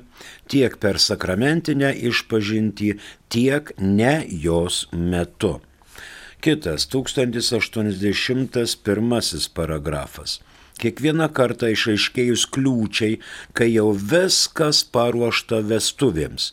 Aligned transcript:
tiek 0.52 0.72
per 0.82 0.96
sakramentinę 1.00 1.90
išpažinti, 2.12 2.90
tiek 3.32 3.64
ne 3.80 4.26
jos 4.30 4.88
metu. 4.92 5.60
Kitas 6.46 6.86
1081 6.92 9.49
paragrafas. 9.55 10.40
Kiekvieną 10.81 11.29
kartą 11.37 11.70
išaiškėjus 11.71 12.41
kliūčiai, 12.55 13.20
kai 13.55 13.70
jau 13.71 13.93
viskas 13.95 14.81
paruošta 14.95 15.62
vestuvėms 15.70 16.49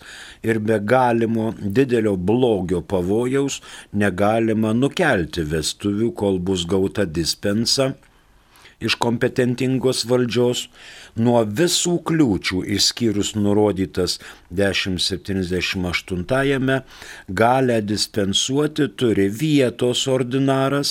ir 0.46 0.60
be 0.68 0.78
galimo 0.92 1.48
didelio 1.58 2.14
blogio 2.30 2.84
pavojaus 2.92 3.58
negalima 4.04 4.70
nukelti 4.78 5.42
vestuvių, 5.54 6.12
kol 6.22 6.38
bus 6.38 6.62
gauta 6.70 7.08
dispensa 7.18 7.90
iš 8.82 8.96
kompetentingos 9.02 10.04
valdžios, 10.10 10.66
nuo 11.24 11.40
visų 11.58 11.94
kliūčių 12.08 12.58
išskyrus 12.76 13.30
nurodytas 13.38 14.12
1078-ame, 14.54 16.76
galę 17.42 17.78
dispensuoti 17.86 18.84
turi 18.98 19.26
vietos 19.42 20.00
ordinaras 20.10 20.88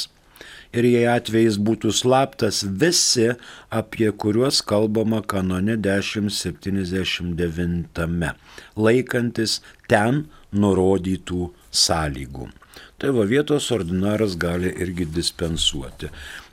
ir 0.73 0.85
jei 0.87 1.05
atvejais 1.11 1.57
būtų 1.59 1.91
slaptas 1.95 2.63
visi, 2.63 3.31
apie 3.69 4.11
kuriuos 4.11 4.61
kalbama 4.67 5.21
kanone 5.21 5.77
1079, 5.77 8.35
laikantis 8.75 9.61
ten 9.91 10.25
nurodytų 10.51 11.51
sąlygų. 11.71 12.49
Tai 13.01 13.09
va 13.17 13.25
vietos 13.25 13.71
ordinaras 13.73 14.37
gali 14.37 14.69
irgi 14.83 15.05
dispensuoti. 15.09 16.11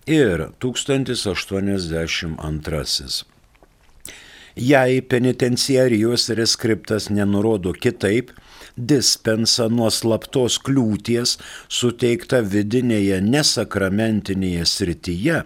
Ir 0.09 0.49
1082. 0.65 3.25
Jei 4.59 5.03
penitenciarijos 5.05 6.33
reskriptas 6.35 7.11
nenurodo 7.15 7.71
kitaip, 7.77 8.33
dispensa 8.79 9.69
nuo 9.69 9.91
slaptos 9.91 10.57
kliūties 10.63 11.37
suteikta 11.69 12.41
vidinėje 12.55 13.21
nesakramentinėje 13.27 14.67
srityje 14.73 15.39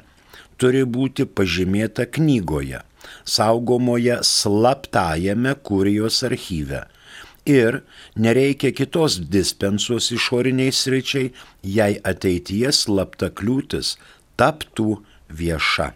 turi 0.62 0.84
būti 0.86 1.26
pažymėta 1.26 2.06
knygoje, 2.06 2.82
saugomoje 3.26 4.20
slaptajame 4.26 5.56
kurijos 5.66 6.22
archyve. 6.28 6.84
Ir 7.48 7.80
nereikia 8.14 8.70
kitos 8.70 9.16
dispensos 9.32 10.12
išoriniai 10.14 10.70
sričiai, 10.70 11.32
jei 11.66 11.98
ateityje 12.06 12.70
slapta 12.78 13.32
kliūtis 13.34 13.96
taptų 14.38 15.00
vieša. 15.26 15.90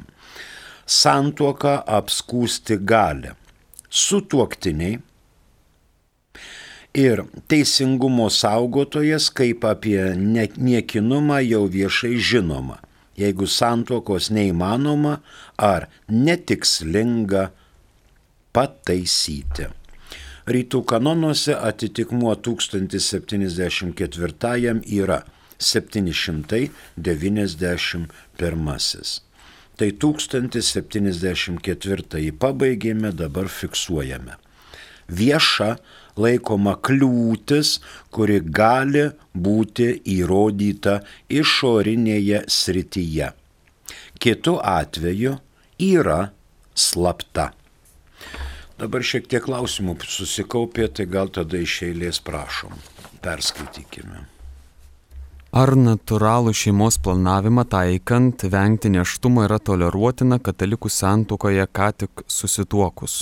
Santuoka 0.85 1.85
apskūsti 1.87 2.77
galę. 2.85 3.35
Sutuoktiniai 3.89 4.99
ir 6.95 7.25
teisingumo 7.49 8.31
saugotojas 8.31 9.31
kaip 9.35 9.65
apie 9.67 10.15
niekinumą 10.19 11.41
jau 11.47 11.65
viešai 11.71 12.19
žinoma, 12.19 12.79
jeigu 13.19 13.47
santuokos 13.47 14.31
neįmanoma 14.35 15.21
ar 15.59 15.89
netikslinga 16.11 17.49
pataisyti. 18.55 19.71
Rytų 20.45 20.83
kanonuose 20.85 21.55
atitikmuo 21.57 22.35
1074 22.37 24.85
yra 24.93 25.25
791. 25.59 28.05
Tai 29.75 29.91
1074 30.05 32.33
pabaigėme, 32.45 33.13
dabar 33.17 33.49
fiksuojame. 33.49 34.37
Vieša 35.09 35.81
laikoma 36.21 36.77
kliūtis, 36.77 37.81
kuri 38.13 38.45
gali 38.45 39.17
būti 39.33 40.05
įrodyta 40.19 41.01
išorinėje 41.33 42.45
srityje. 42.53 43.33
Kitu 44.21 44.61
atveju 44.61 45.41
yra 45.81 46.37
slapta. 46.75 47.55
Dabar 48.75 49.05
šiek 49.07 49.29
tiek 49.31 49.45
klausimų 49.45 50.01
susikaupė, 50.03 50.89
tai 50.91 51.07
gal 51.07 51.29
tada 51.31 51.61
iš 51.63 51.85
eilės 51.87 52.19
prašom. 52.25 52.75
Perskaitykime. 53.23 54.25
Ar 55.55 55.71
natūralų 55.79 56.51
šeimos 56.59 56.97
planavimą 56.99 57.63
taikant 57.71 58.43
vengti 58.51 58.91
neštumo 58.91 59.45
yra 59.47 59.61
toleruotina 59.63 60.41
katalikų 60.43 60.91
santukoje 60.91 61.67
ką 61.71 61.91
tik 62.03 62.25
susituokus? 62.27 63.21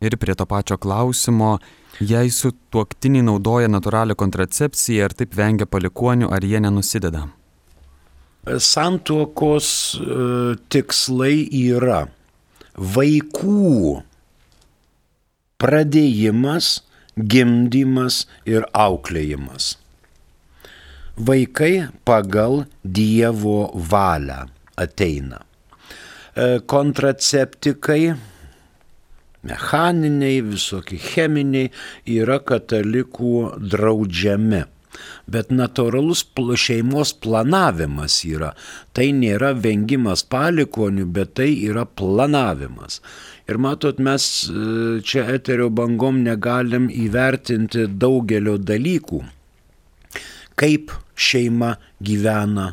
Ir 0.00 0.16
prie 0.16 0.32
to 0.34 0.46
pačio 0.48 0.78
klausimo, 0.80 1.58
jei 2.00 2.32
su 2.32 2.54
tuoktiniai 2.72 3.26
naudoja 3.26 3.68
natūralią 3.68 4.16
kontracepciją, 4.16 5.04
ar 5.04 5.12
taip 5.18 5.36
vengia 5.36 5.68
palikonių, 5.68 6.30
ar 6.32 6.40
jie 6.48 6.62
nenusideda? 6.64 7.26
Santuokos 8.48 9.68
e, 10.00 10.16
tikslai 10.72 11.44
yra 11.60 12.06
vaikų 12.74 14.00
pradėjimas, 15.62 16.80
gimdymas 17.16 18.24
ir 18.48 18.66
auklėjimas. 18.72 19.76
Vaikai 21.16 21.88
pagal 22.08 22.64
Dievo 22.82 23.70
valią 23.76 24.46
ateina. 24.80 25.42
E, 26.34 26.60
kontraceptikai, 26.64 28.14
mechaniniai, 29.44 30.40
visokie 30.46 30.96
cheminiai 30.96 31.70
yra 32.08 32.38
katalikų 32.40 33.34
draudžiami. 33.60 34.62
Bet 35.28 35.52
natūralus 35.52 36.24
šeimos 36.60 37.12
planavimas 37.24 38.18
yra. 38.28 38.52
Tai 38.92 39.06
nėra 39.16 39.52
vengimas 39.56 40.24
palikonių, 40.24 41.06
bet 41.12 41.34
tai 41.38 41.50
yra 41.68 41.84
planavimas. 41.84 43.00
Ir 43.50 43.58
matot, 43.58 43.98
mes 43.98 44.24
e, 44.46 45.00
čia 45.02 45.24
eterio 45.34 45.66
bangom 45.74 46.20
negalim 46.22 46.86
įvertinti 46.92 47.88
daugelio 47.90 48.54
dalykų. 48.58 49.18
Kaip 50.58 50.92
šeima 51.18 51.72
gyvena, 51.98 52.68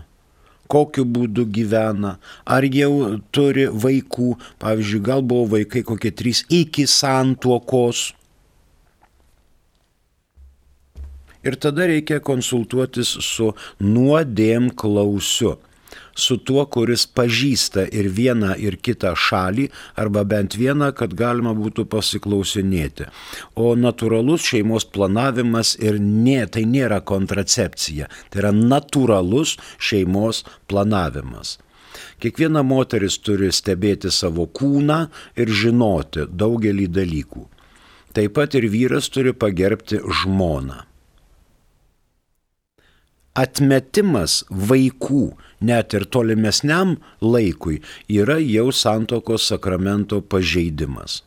kokiu 0.70 1.08
būdu 1.10 1.48
gyvena, 1.50 2.18
ar 2.46 2.68
jau 2.70 3.18
turi 3.34 3.66
vaikų, 3.86 4.36
pavyzdžiui, 4.62 5.02
gal 5.10 5.26
buvo 5.26 5.56
vaikai 5.56 5.82
kokie 5.88 6.12
trys 6.14 6.44
iki 6.54 6.86
santuokos. 6.86 8.12
Ir 11.42 11.56
tada 11.56 11.88
reikia 11.90 12.20
konsultuotis 12.22 13.16
su 13.26 13.54
nuodėm 13.82 14.70
klausiu. 14.78 15.56
Su 16.16 16.38
tuo, 16.38 16.66
kuris 16.66 17.06
pažįsta 17.16 17.86
ir 17.96 18.10
vieną, 18.16 18.56
ir 18.60 18.78
kitą 18.78 19.14
šalį, 19.18 19.70
arba 20.00 20.24
bent 20.28 20.58
vieną, 20.60 20.92
kad 20.98 21.16
galima 21.18 21.54
būtų 21.58 21.86
pasiklausinėti. 21.92 23.10
O 23.56 23.76
natūralus 23.80 24.48
šeimos 24.52 24.88
planavimas 24.94 25.76
ir 25.80 26.00
ne, 26.00 26.42
tai 26.48 26.66
nėra 26.70 27.02
kontracepcija, 27.02 28.10
tai 28.30 28.44
yra 28.44 28.54
natūralus 28.56 29.58
šeimos 29.78 30.44
planavimas. 30.68 31.58
Kiekviena 32.20 32.64
moteris 32.64 33.18
turi 33.24 33.50
stebėti 33.56 34.12
savo 34.12 34.46
kūną 34.48 35.00
ir 35.40 35.52
žinoti 35.62 36.28
daugelį 36.30 36.90
dalykų. 37.00 37.48
Taip 38.16 38.36
pat 38.36 38.56
ir 38.58 38.68
vyras 38.72 39.08
turi 39.14 39.34
pagerbti 39.38 40.02
žmoną 40.22 40.89
atmetimas 43.38 44.44
vaikų 44.50 45.24
net 45.62 45.94
ir 45.94 46.06
tolimesniam 46.10 46.98
laikui 47.22 47.80
yra 48.10 48.40
jau 48.42 48.70
santokos 48.74 49.50
sakramento 49.52 50.22
pažeidimas. 50.22 51.24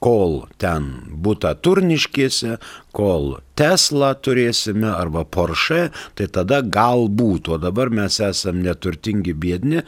Kol 0.00 0.46
ten 0.56 0.86
būta 1.20 1.52
turniškėse, 1.60 2.54
kol 2.96 3.34
Tesla 3.60 4.14
turėsime 4.16 4.88
arba 4.88 5.26
Porsche, 5.28 5.90
tai 6.16 6.30
tada 6.32 6.62
galbūt, 6.64 7.50
o 7.52 7.58
dabar 7.60 7.92
mes 7.92 8.16
esam 8.24 8.62
neturtingi 8.64 9.34
bėdni 9.36 9.82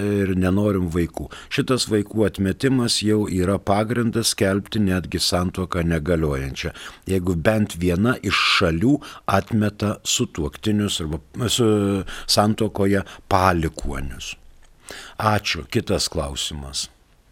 ir 0.00 0.32
nenorim 0.40 0.88
vaikų. 0.94 1.28
Šitas 1.52 1.84
vaikų 1.92 2.24
atmetimas 2.30 3.02
jau 3.04 3.26
yra 3.28 3.58
pagrindas 3.60 4.32
skelbti 4.32 4.80
netgi 4.88 5.20
santuoką 5.20 5.84
negaliojančią. 5.92 6.72
Jeigu 7.12 7.36
bent 7.36 7.76
viena 7.76 8.16
iš 8.24 8.40
šalių 8.56 8.96
atmeta 9.38 9.98
sutuoktinius 10.02 11.02
arba 11.04 11.20
su 11.52 11.70
santuokoje 12.24 13.04
palikuonius. 13.28 14.34
Ačiū. 15.18 15.68
Kitas 15.68 16.08
klausimas. 16.08 16.88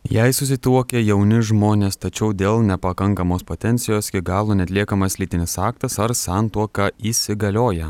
Jei 0.06 0.30
susituokia 0.30 1.00
jauni 1.02 1.40
žmonės, 1.42 1.96
tačiau 1.98 2.30
dėl 2.30 2.60
nepakankamos 2.62 3.42
potencijos 3.42 4.12
iki 4.12 4.20
galo 4.22 4.54
netliekamas 4.54 5.16
lytinis 5.18 5.56
aktas 5.58 5.98
ar 5.98 6.14
santuoka 6.14 6.92
įsigalioja? 7.02 7.88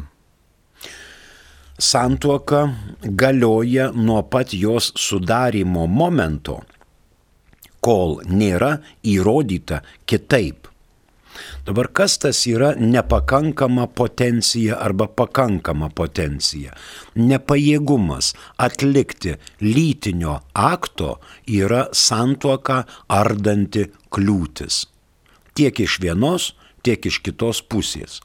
Santuoka 1.76 2.62
galioja 3.04 3.90
nuo 3.92 4.22
pat 4.32 4.54
jos 4.56 4.94
sudarimo 4.96 5.84
momento, 5.86 6.62
kol 7.84 8.22
nėra 8.24 8.78
įrodyta 9.04 9.82
kitaip. 10.08 10.70
Dabar 11.66 11.88
kas 11.90 12.14
tas 12.22 12.44
yra 12.46 12.74
nepakankama 12.78 13.88
potencija 13.90 14.76
arba 14.78 15.08
pakankama 15.10 15.88
potencija? 15.90 16.76
Nepajėgumas 17.18 18.28
atlikti 18.62 19.34
lytinio 19.66 20.36
akto 20.54 21.16
yra 21.50 21.88
santuoka 21.90 22.84
ardanti 23.10 23.88
kliūtis. 24.14 24.84
Tiek 25.58 25.82
iš 25.82 25.98
vienos, 26.06 26.52
tiek 26.86 27.02
iš 27.10 27.18
kitos 27.26 27.64
pusės. 27.66 28.20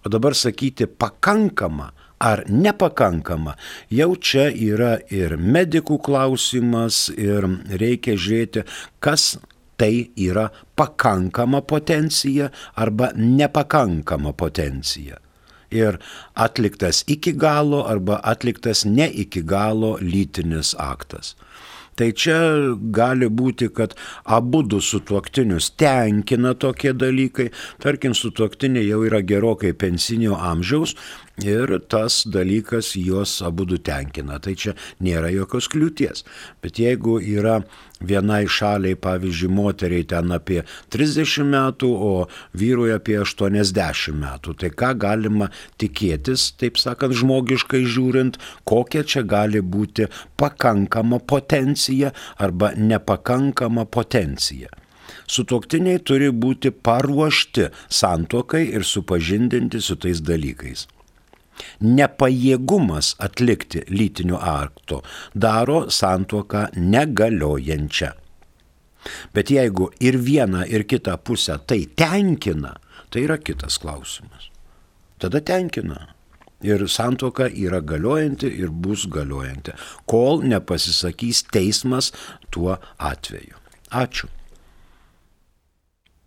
O 0.00 0.08
dabar 0.08 0.32
sakyti 0.32 0.88
pakankama 0.88 1.92
ar 2.16 2.46
nepakankama, 2.48 3.58
jau 3.92 4.14
čia 4.16 4.48
yra 4.48 4.94
ir 5.12 5.36
medikų 5.36 5.98
klausimas, 6.00 7.10
ir 7.12 7.44
reikia 7.68 8.16
žiūrėti, 8.16 8.64
kas 9.04 9.34
tai 9.76 10.10
yra 10.16 10.48
pakankama 10.76 11.60
potencija 11.60 12.50
arba 12.74 13.10
nepakankama 13.16 14.32
potencija. 14.32 15.18
Ir 15.70 15.98
atliktas 16.34 17.02
iki 17.06 17.32
galo 17.32 17.82
arba 17.88 18.20
atliktas 18.22 18.84
ne 18.84 19.08
iki 19.10 19.42
galo 19.42 19.96
lytinis 20.00 20.74
aktas. 20.78 21.34
Tai 21.94 22.08
čia 22.10 22.38
gali 22.94 23.28
būti, 23.30 23.68
kad 23.74 23.94
abu 24.26 24.64
du 24.66 24.80
sutuoktinius 24.82 25.70
tenkina 25.78 26.54
tokie 26.58 26.90
dalykai. 26.94 27.50
Tarkim, 27.82 28.16
sutuoktiniai 28.18 28.88
jau 28.88 29.04
yra 29.06 29.22
gerokai 29.22 29.72
pensinio 29.78 30.34
amžiaus 30.34 30.96
ir 31.42 31.78
tas 31.88 32.22
dalykas 32.26 32.94
juos 32.96 33.42
abu 33.42 33.66
tenkina. 33.78 34.38
Tai 34.38 34.54
čia 34.54 34.74
nėra 35.00 35.32
jokios 35.34 35.68
kliūties. 35.68 36.24
Bet 36.62 36.78
jeigu 36.78 37.18
yra 37.18 37.62
vienai 38.00 38.44
šaliai, 38.46 38.94
pavyzdžiui, 38.94 39.50
moteriai 39.50 40.04
ten 40.06 40.30
apie 40.32 40.62
30 40.90 41.44
metų, 41.50 41.90
o 41.90 42.28
vyrui 42.54 42.92
apie 42.94 43.18
80 43.18 44.14
metų. 44.14 44.54
Tai 44.54 44.70
ką 44.70 44.92
galima 44.98 45.50
tikėtis, 45.78 46.52
taip 46.60 46.78
sakant, 46.78 47.14
žmogiškai 47.14 47.82
žiūrint, 47.82 48.38
kokia 48.64 49.02
čia 49.02 49.24
gali 49.26 49.60
būti 49.60 50.08
pakankama 50.36 51.18
potencija 51.18 52.12
arba 52.38 52.74
nepakankama 52.76 53.84
potencija. 53.86 54.70
Sutoktiniai 55.24 56.02
turi 56.04 56.28
būti 56.28 56.70
paruošti 56.70 57.70
santokai 57.88 58.66
ir 58.76 58.84
supažindinti 58.84 59.80
su 59.80 59.96
tais 59.96 60.20
dalykais 60.20 60.84
nepajėgumas 61.80 63.14
atlikti 63.22 63.84
lytinio 63.90 64.38
akto 64.38 65.02
daro 65.34 65.84
santuoką 65.90 66.68
negaliojančią. 66.76 68.12
Bet 69.36 69.50
jeigu 69.52 69.90
ir 70.00 70.16
vieną, 70.16 70.64
ir 70.66 70.86
kitą 70.88 71.16
pusę 71.20 71.58
tai 71.66 71.84
tenkina, 71.96 72.74
tai 73.10 73.26
yra 73.26 73.36
kitas 73.38 73.78
klausimas. 73.78 74.50
Tada 75.18 75.40
tenkina. 75.40 76.08
Ir 76.64 76.86
santoka 76.88 77.50
yra 77.50 77.82
galiojanti 77.84 78.48
ir 78.48 78.70
bus 78.72 79.04
galiojanti, 79.12 79.74
kol 80.08 80.40
nepasisakys 80.48 81.42
teismas 81.52 82.08
tuo 82.48 82.78
atveju. 82.96 83.60
Ačiū. 83.92 84.30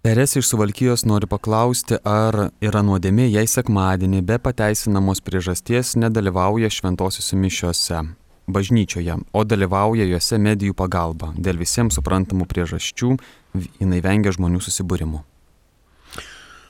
Teresė 0.07 0.39
iš 0.39 0.48
Suvalkyjos 0.54 1.01
nori 1.04 1.27
paklausti, 1.27 1.98
ar 2.07 2.54
yra 2.63 2.80
nuodėmė, 2.80 3.25
jei 3.27 3.50
sekmadienį 3.51 4.21
be 4.30 4.38
pateisinamos 4.39 5.19
priežasties 5.19 5.98
nedalyvauja 6.00 6.69
šventosiuose 6.71 7.36
mišiuose 7.36 8.00
bažnyčioje, 8.48 9.18
o 9.36 9.44
dalyvauja 9.44 10.07
juose 10.07 10.39
medijų 10.39 10.77
pagalba. 10.80 11.33
Dėl 11.36 11.59
visiems 11.59 12.00
suprantamų 12.00 12.48
priežasčių 12.48 13.18
jinai 13.81 14.00
vengia 14.06 14.31
žmonių 14.31 14.63
susibūrimų. 14.63 15.25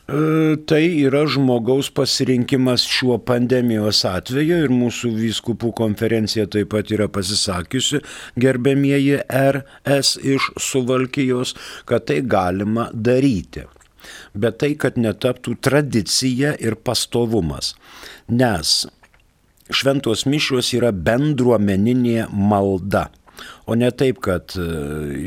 E, 0.08 0.56
tai 0.64 0.86
yra 1.04 1.26
žmogaus 1.28 1.90
pasirinkimas 1.92 2.86
šiuo 2.88 3.18
pandemijos 3.28 4.06
atveju 4.08 4.62
ir 4.64 4.72
mūsų 4.72 5.12
vyskupų 5.18 5.74
konferencija 5.76 6.46
taip 6.48 6.70
pat 6.72 6.94
yra 6.96 7.10
pasisakiusi, 7.12 8.00
gerbėmieji 8.40 9.18
RS 9.28 10.14
iš 10.24 10.48
Suvalkijos, 10.64 11.58
kad 11.92 12.08
tai 12.08 12.22
galima 12.24 12.88
daryti. 12.94 13.66
Bet 14.32 14.62
tai, 14.64 14.78
kad 14.80 14.96
netaptų 14.96 15.58
tradicija 15.60 16.54
ir 16.64 16.80
pastovumas. 16.80 17.74
Nes 18.32 18.86
šventos 19.68 20.24
mišios 20.24 20.72
yra 20.78 20.94
bendruomeninė 20.96 22.30
malda. 22.32 23.10
O 23.68 23.76
ne 23.76 23.90
taip, 23.92 24.20
kad 24.24 24.56
e, 24.58 24.66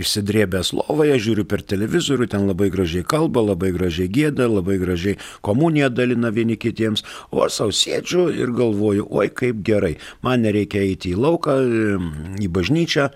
išsidrėbęs 0.00 0.72
lovoje, 0.78 1.18
žiūriu 1.22 1.44
per 1.48 1.64
televizorių, 1.66 2.28
ten 2.32 2.46
labai 2.48 2.70
gražiai 2.72 3.04
kalba, 3.06 3.42
labai 3.44 3.72
gražiai 3.76 4.10
gėda, 4.12 4.48
labai 4.50 4.78
gražiai 4.80 5.18
komuniją 5.46 5.90
dalina 5.92 6.32
vieni 6.34 6.56
kitiems, 6.60 7.04
o 7.30 7.44
aš 7.46 7.60
savo 7.60 7.76
sėdžiu 7.76 8.28
ir 8.34 8.54
galvoju, 8.56 9.08
oi 9.10 9.28
kaip 9.42 9.60
gerai, 9.66 9.96
man 10.26 10.46
nereikia 10.46 10.82
eiti 10.86 11.14
į 11.14 11.20
lauką, 11.20 11.58
į 12.40 12.48
bažnyčią, 12.54 13.10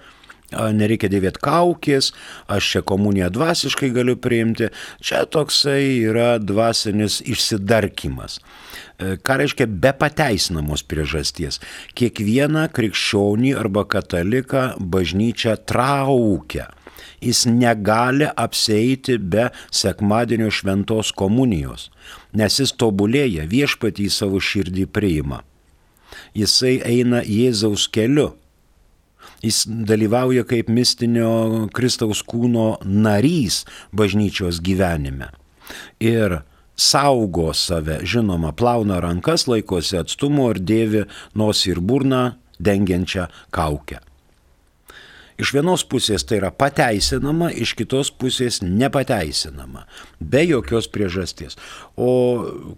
nereikia 0.74 1.10
dėvėti 1.12 1.42
kaukės, 1.44 2.12
aš 2.50 2.70
čia 2.74 2.82
komuniją 2.86 3.30
dvasiškai 3.34 3.90
galiu 3.94 4.16
priimti. 4.20 4.70
Čia 5.04 5.24
toksai 5.30 6.04
yra 6.04 6.36
dvasinis 6.42 7.20
išsidarkimas. 7.24 8.38
E, 8.98 9.16
ką 9.18 9.38
reiškia 9.40 9.66
be 9.66 9.92
pateisinamos 9.98 10.84
priežasties? 10.86 11.60
Kiekvieną 11.98 12.68
krikščionį 12.74 13.54
arba 13.58 13.84
kataliką 13.88 14.74
bažnyčia 14.78 15.56
traukia. 15.58 16.70
Jis 17.24 17.44
negali 17.48 18.28
apseiti 18.28 19.16
be 19.18 19.48
sekmadienio 19.72 20.50
šventos 20.52 21.10
komunijos, 21.16 21.88
nes 22.36 22.60
jis 22.60 22.74
tobulėja, 22.76 23.48
viešpatį 23.48 24.06
į 24.06 24.12
savo 24.12 24.40
širdį 24.42 24.86
priima. 24.92 25.40
Jisai 26.36 26.78
eina 26.84 27.22
Jėzaus 27.24 27.88
keliu 27.90 28.34
Jis 29.44 29.64
dalyvauja 29.68 30.46
kaip 30.48 30.70
mistinio 30.72 31.68
Kristaus 31.76 32.22
kūno 32.24 32.78
narys 32.84 33.64
bažnyčios 33.92 34.62
gyvenime. 34.64 35.28
Ir 36.00 36.40
saugo 36.76 37.52
save, 37.54 38.00
žinoma, 38.08 38.54
plauna 38.56 39.02
rankas, 39.04 39.44
laikosi 39.50 40.00
atstumo 40.00 40.48
ir 40.54 40.62
dėvi 40.64 41.04
nosį 41.36 41.76
ir 41.76 41.84
burną 41.84 42.24
dengiančią 42.64 43.28
kaukę. 43.54 44.00
Iš 45.34 45.50
vienos 45.56 45.82
pusės 45.90 46.22
tai 46.22 46.38
yra 46.38 46.52
pateisinama, 46.54 47.48
iš 47.50 47.72
kitos 47.74 48.12
pusės 48.14 48.60
nepateisinama, 48.62 49.82
be 50.20 50.44
jokios 50.46 50.86
priežasties. 50.94 51.58
O 51.98 52.10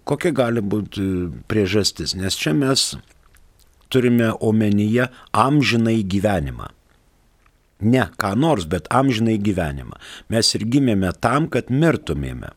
kokia 0.09 0.33
gali 0.33 0.63
būti 0.65 1.05
priežastis? 1.47 2.15
Nes 2.17 2.37
čia 2.39 2.55
mes 2.57 2.95
turime 3.89 4.31
omenyje 4.39 5.07
amžinai 5.31 6.01
gyvenimą. 6.03 6.71
Ne 7.81 8.07
ką 8.17 8.33
nors, 8.35 8.65
bet 8.65 8.89
amžinai 8.89 9.37
gyvenimą. 9.37 9.99
Mes 10.33 10.53
ir 10.57 10.65
gimėme 10.65 11.11
tam, 11.21 11.45
kad 11.47 11.69
mirtumėme. 11.69 12.53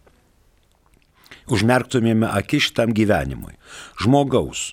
Užmerktumėme 1.50 2.30
akis 2.30 2.70
šitam 2.70 2.94
gyvenimui. 2.96 3.58
Žmogaus 4.00 4.70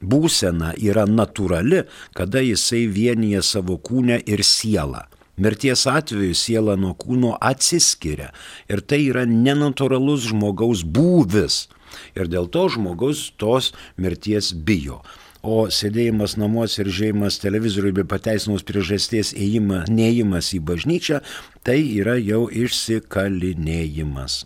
būsena 0.00 0.74
yra 0.80 1.06
natūrali, 1.06 1.84
kada 2.16 2.42
jisai 2.44 2.86
vienyje 2.88 3.42
savo 3.44 3.78
kūnę 3.78 4.20
ir 4.26 4.44
sielą. 4.44 5.06
Mirties 5.40 5.86
atveju 5.88 6.36
siela 6.36 6.74
nuo 6.76 6.92
kūno 7.00 7.32
atsiskiria 7.40 8.28
ir 8.68 8.82
tai 8.84 9.06
yra 9.08 9.24
nenatūralus 9.24 10.28
žmogaus 10.28 10.82
būvis. 10.84 11.70
Ir 12.12 12.28
dėl 12.28 12.50
to 12.52 12.66
žmogus 12.68 13.30
tos 13.40 13.72
mirties 13.96 14.52
bijo. 14.52 15.00
O 15.42 15.64
sėdėjimas 15.72 16.36
namuose 16.36 16.82
ir 16.82 16.90
žiūrėjimas 16.92 17.40
televizoriui 17.40 17.94
be 17.96 18.04
pateisinus 18.04 18.64
priežasties 18.68 19.32
ėjimas, 19.32 19.88
neėjimas 19.88 20.52
į 20.56 20.60
bažnyčią, 20.68 21.22
tai 21.64 21.80
yra 21.80 22.18
jau 22.20 22.44
išsikalinėjimas. 22.52 24.44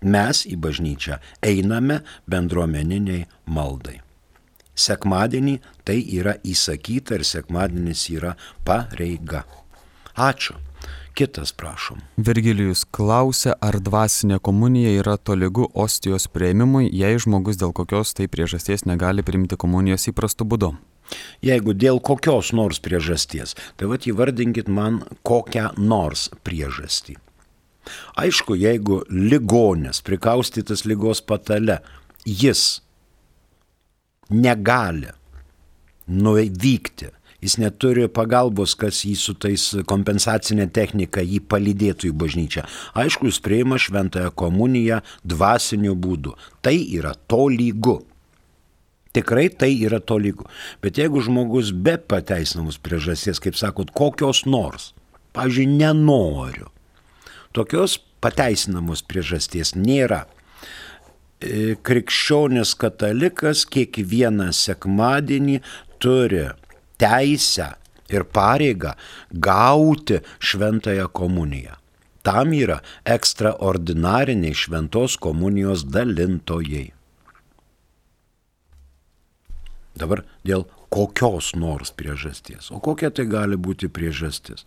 Mes 0.00 0.44
į 0.48 0.56
bažnyčią 0.64 1.18
einame 1.44 2.02
bendruomeniniai 2.30 3.26
maldai 3.50 3.98
sekmadienį 4.78 5.58
tai 5.86 5.98
yra 6.20 6.36
įsakyta 6.46 7.18
ir 7.18 7.26
sekmadienis 7.26 8.06
yra 8.14 8.34
pareiga. 8.66 9.44
Ačiū. 10.14 10.56
Kitas 11.14 11.52
prašom. 11.52 12.00
Virgilijus 12.16 12.84
klausia, 12.84 13.54
ar 13.60 13.80
dvasinė 13.82 14.38
komunija 14.38 14.92
yra 15.00 15.16
tolygu 15.16 15.68
ostijos 15.74 16.28
prieimimui, 16.32 16.88
jei 16.92 17.18
žmogus 17.18 17.58
dėl 17.60 17.72
kokios 17.74 18.14
tai 18.14 18.28
priežasties 18.30 18.86
negali 18.86 19.24
priimti 19.26 19.58
komunijos 19.58 20.08
įprastu 20.12 20.46
būdu. 20.48 20.74
Jeigu 21.42 21.72
dėl 21.72 22.02
kokios 22.04 22.52
nors 22.52 22.80
priežasties, 22.84 23.54
tai 23.76 23.88
vad 23.90 24.04
įvardinkit 24.06 24.68
man 24.68 25.00
kokią 25.26 25.72
nors 25.78 26.28
priežastį. 26.44 27.16
Aišku, 28.20 28.56
jeigu 28.58 29.00
ligonės 29.08 30.02
prikaustytas 30.04 30.84
lygos 30.84 31.22
patale, 31.24 31.80
jis 32.26 32.82
negali 34.28 35.14
nuvykti. 36.08 37.12
Jis 37.38 37.54
neturi 37.62 38.08
pagalbos, 38.10 38.74
kas 38.74 39.04
jį 39.06 39.14
su 39.18 39.34
tais 39.38 39.68
kompensacinė 39.86 40.66
technika 40.74 41.22
jį 41.22 41.38
palydėtų 41.46 42.10
į 42.10 42.16
bažnyčią. 42.18 42.64
Aišku, 42.98 43.28
jis 43.30 43.38
prieima 43.44 43.78
šventąją 43.78 44.32
komuniją 44.34 44.98
dvasiniu 45.22 45.94
būdu. 45.94 46.34
Tai 46.66 46.74
yra 46.74 47.14
to 47.30 47.46
lygu. 47.52 48.00
Tikrai 49.14 49.46
tai 49.54 49.70
yra 49.86 50.02
to 50.02 50.18
lygu. 50.18 50.48
Bet 50.82 50.98
jeigu 50.98 51.22
žmogus 51.22 51.70
be 51.70 51.94
pateisinamus 51.98 52.80
priežasties, 52.82 53.38
kaip 53.42 53.56
sakot, 53.58 53.94
kokios 53.94 54.42
nors, 54.46 54.92
pavyzdžiui, 55.38 55.70
nenoriu, 55.78 56.72
tokios 57.54 58.00
pateisinamos 58.20 59.06
priežasties 59.06 59.76
nėra. 59.78 60.24
E, 61.38 61.76
krikščionis 61.86 62.74
katalikas 62.78 63.62
kiekvieną 63.70 64.50
sekmadienį 64.50 65.60
turi 66.02 66.48
teisę 67.00 67.72
ir 68.08 68.24
pareigą 68.24 68.92
gauti 69.32 70.20
šventąją 70.40 71.08
komuniją. 71.08 71.74
Tam 72.22 72.52
yra 72.52 72.80
ekstraordinariniai 73.04 74.54
šventos 74.54 75.16
komunijos 75.16 75.86
dalintojai. 75.88 76.90
Dabar 79.98 80.22
dėl 80.46 80.66
kokios 80.92 81.54
nors 81.56 81.90
priežasties. 81.94 82.70
O 82.74 82.80
kokia 82.84 83.10
tai 83.10 83.26
gali 83.30 83.56
būti 83.56 83.88
priežastis? 83.88 84.66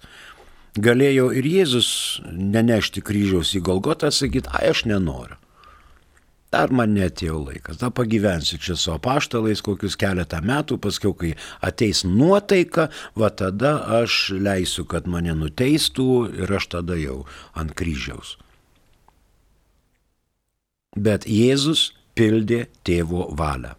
Galėjo 0.79 1.31
ir 1.35 1.47
Jėzus 1.47 1.91
nenešti 2.31 3.03
kryžiaus 3.03 3.51
į 3.59 3.63
Golgotą, 3.67 4.11
sakyti, 4.11 4.51
ai 4.55 4.71
aš 4.71 4.85
nenoriu. 4.87 5.35
Dar 6.51 6.71
man 6.75 6.91
netėjo 6.97 7.37
laikas, 7.45 7.79
dar 7.79 7.93
pagyvensiu 7.95 8.59
čia 8.59 8.75
su 8.75 8.91
apaštalais 8.91 9.63
kokius 9.63 9.95
keletą 9.99 10.41
metų, 10.43 10.77
paskui, 10.83 11.13
kai 11.15 11.31
ateis 11.63 12.03
nuotaika, 12.03 12.89
va 13.15 13.31
tada 13.31 13.77
aš 14.01 14.33
leisiu, 14.35 14.83
kad 14.83 15.07
mane 15.07 15.31
nuteistų 15.39 16.09
ir 16.43 16.51
aš 16.59 16.67
tada 16.75 16.99
jau 16.99 17.21
ant 17.55 17.71
kryžiaus. 17.71 18.35
Bet 20.91 21.23
Jėzus 21.23 21.93
pildė 22.19 22.65
tėvo 22.83 23.29
valią. 23.39 23.77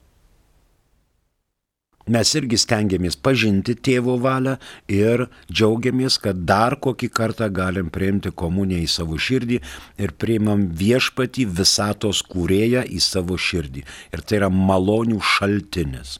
Mes 2.11 2.32
irgi 2.35 2.59
stengiamės 2.59 3.14
pažinti 3.23 3.76
tėvo 3.78 4.16
valią 4.23 4.56
ir 4.90 5.26
džiaugiamės, 5.52 6.18
kad 6.23 6.40
dar 6.49 6.75
kokį 6.82 7.09
kartą 7.14 7.47
galim 7.54 7.92
priimti 7.94 8.32
komuniją 8.35 8.82
į 8.82 8.88
savo 8.90 9.18
širdį 9.18 9.61
ir 10.02 10.14
priimam 10.18 10.66
viešpatį 10.78 11.47
visatos 11.61 12.25
kūrėją 12.26 12.82
į 12.90 12.99
savo 13.00 13.38
širdį. 13.38 13.85
Ir 14.12 14.25
tai 14.26 14.40
yra 14.40 14.50
malonių 14.50 15.21
šaltinis. 15.23 16.18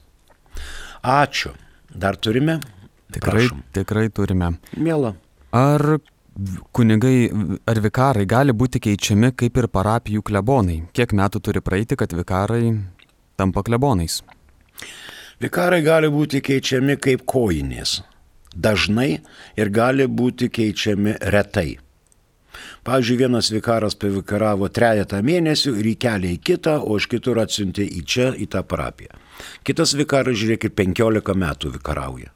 Ačiū. 1.03 1.51
Dar 1.93 2.15
turime? 2.15 2.59
Tikrai, 3.13 3.43
Prašom. 3.45 3.63
tikrai 3.75 4.07
turime. 4.09 4.55
Mėla. 4.79 5.13
Ar 5.53 5.99
kunigai 6.73 7.29
ar 7.69 7.79
vikarai 7.83 8.25
gali 8.25 8.55
būti 8.55 8.81
keičiami 8.81 9.33
kaip 9.37 9.59
ir 9.61 9.67
parapijų 9.69 10.23
klebonai? 10.25 10.79
Kiek 10.95 11.13
metų 11.13 11.43
turi 11.43 11.61
praeiti, 11.61 11.99
kad 11.99 12.15
vikarai 12.15 12.71
tampa 13.37 13.61
klebonais? 13.61 14.23
Vikarai 15.41 15.81
gali 15.81 16.09
būti 16.13 16.41
keičiami 16.45 16.97
kaip 17.01 17.25
kojinės. 17.25 18.01
Dažnai 18.53 19.23
ir 19.57 19.71
gali 19.73 20.05
būti 20.05 20.49
keičiami 20.53 21.17
retai. 21.33 21.79
Pavyzdžiui, 22.83 23.17
vienas 23.17 23.49
vikaras 23.49 23.95
pavikaravo 23.97 24.67
trejata 24.69 25.21
mėnesių 25.25 25.73
ir 25.79 25.89
įkelė 25.95 26.33
į 26.35 26.39
kitą, 26.49 26.77
o 26.83 26.99
iš 26.99 27.07
kitur 27.09 27.39
atsiuntė 27.41 27.85
į 27.87 28.03
čia, 28.05 28.27
į 28.37 28.49
tą 28.53 28.61
parapiją. 28.67 29.15
Kitas 29.65 29.95
vikaras, 29.97 30.37
žiūrėkit, 30.37 30.75
15 30.77 31.37
metų 31.45 31.73
vikarauja. 31.79 32.29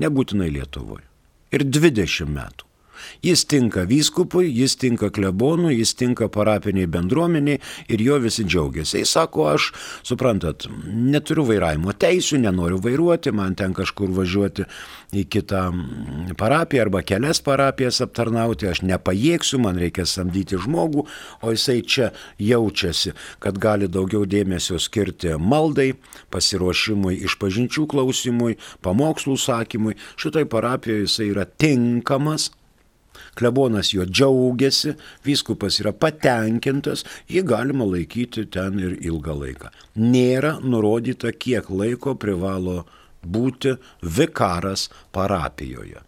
Nebūtinai 0.00 0.48
Lietuvoje. 0.54 1.04
Ir 1.54 1.66
20 1.68 2.30
metų. 2.30 2.66
Jis 3.24 3.44
tinka 3.50 3.84
vyskupui, 3.88 4.48
jis 4.52 4.76
tinka 4.80 5.10
klebonui, 5.14 5.76
jis 5.78 5.94
tinka 5.98 6.28
parapiniai 6.28 6.86
bendruomeniai 6.90 7.60
ir 7.88 8.02
jo 8.02 8.18
visi 8.22 8.44
džiaugiasi. 8.44 9.00
Jis 9.02 9.14
sako, 9.16 9.48
aš, 9.54 9.70
suprantat, 10.06 10.68
neturiu 10.84 11.46
vairavimo 11.48 11.92
teisų, 11.92 12.40
nenoriu 12.44 12.80
vairuoti, 12.84 13.32
man 13.34 13.56
ten 13.58 13.74
kažkur 13.76 14.12
važiuoti 14.14 14.66
į 15.14 15.24
kitą 15.30 15.62
parapiją 16.38 16.86
arba 16.86 17.02
kelias 17.06 17.40
parapijas 17.44 18.00
aptarnauti, 18.04 18.68
aš 18.70 18.82
nepajėgsiu, 18.86 19.60
man 19.62 19.78
reikia 19.80 20.06
samdyti 20.08 20.58
žmogų, 20.60 21.06
o 21.42 21.54
jisai 21.54 21.80
čia 21.86 22.10
jaučiasi, 22.42 23.14
kad 23.42 23.58
gali 23.62 23.88
daugiau 23.88 24.26
dėmesio 24.26 24.80
skirti 24.82 25.36
maldai, 25.38 25.92
pasiruošimui, 26.34 27.20
išpažinčių 27.28 27.86
klausimui, 27.90 28.58
pamokslų 28.84 29.38
sakymui. 29.40 29.96
Šitai 30.20 30.44
parapijoje 30.50 31.06
jisai 31.06 31.30
yra 31.32 31.46
tinkamas 31.46 32.50
klebonas 33.38 33.92
juo 33.94 34.06
džiaugiasi, 34.08 34.94
vyskupas 35.26 35.80
yra 35.82 35.92
patenkintas, 35.92 37.04
jį 37.30 37.44
galima 37.50 37.86
laikyti 37.88 38.46
ten 38.54 38.80
ir 38.82 38.96
ilgą 39.00 39.36
laiką. 39.42 39.74
Nėra 40.00 40.58
nurodyta, 40.62 41.32
kiek 41.32 41.70
laiko 41.70 42.16
privalo 42.18 42.82
būti 43.24 43.76
vikaras 44.02 44.88
parapijoje. 45.12 46.02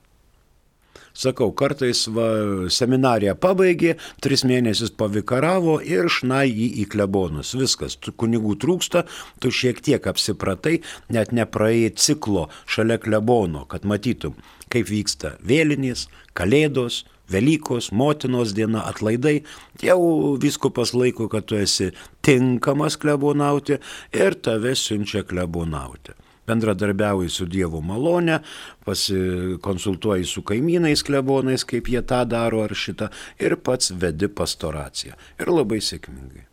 Sakau, 1.16 1.48
kartais 1.56 2.02
va, 2.12 2.26
seminariją 2.68 3.32
pabaigė, 3.40 3.94
tris 4.20 4.42
mėnesius 4.44 4.92
pavikaravo 5.00 5.78
ir 5.80 6.10
šnai 6.12 6.44
jį 6.50 6.66
į 6.82 6.84
klebonus. 6.92 7.54
Viskas, 7.56 7.96
tu 7.96 8.12
kunigų 8.12 8.58
trūksta, 8.60 9.06
tu 9.40 9.48
šiek 9.48 9.80
tiek 9.80 10.10
apsipratai, 10.12 10.82
net 11.08 11.32
nepraėjai 11.32 11.94
ciklo 11.96 12.50
šalia 12.68 13.00
klebono, 13.00 13.64
kad 13.64 13.88
matytum, 13.88 14.36
kaip 14.68 14.92
vyksta 14.92 15.38
vėlinės, 15.40 16.04
kalėdos, 16.36 17.06
Velykos, 17.32 17.90
motinos 17.92 18.54
diena, 18.54 18.84
atlaidai, 18.86 19.40
jau 19.82 20.36
viskupas 20.42 20.94
laiko, 20.94 21.26
kad 21.28 21.48
tu 21.48 21.58
esi 21.58 21.90
tinkamas 22.22 22.98
klebonauti 23.02 23.80
ir 24.14 24.38
tave 24.42 24.76
siunčia 24.78 25.24
klebonauti. 25.26 26.14
Bendradarbiauji 26.46 27.30
su 27.32 27.48
Dievo 27.50 27.80
malonė, 27.82 28.38
pasikonsultuoji 28.86 30.28
su 30.30 30.44
kaimynais 30.46 31.02
klebonais, 31.06 31.66
kaip 31.66 31.90
jie 31.90 32.04
tą 32.06 32.22
daro 32.30 32.62
ar 32.62 32.74
šitą, 32.78 33.10
ir 33.42 33.56
pats 33.58 33.90
vedi 33.90 34.30
pastoraciją. 34.30 35.18
Ir 35.42 35.50
labai 35.50 35.80
sėkmingai. 35.82 36.46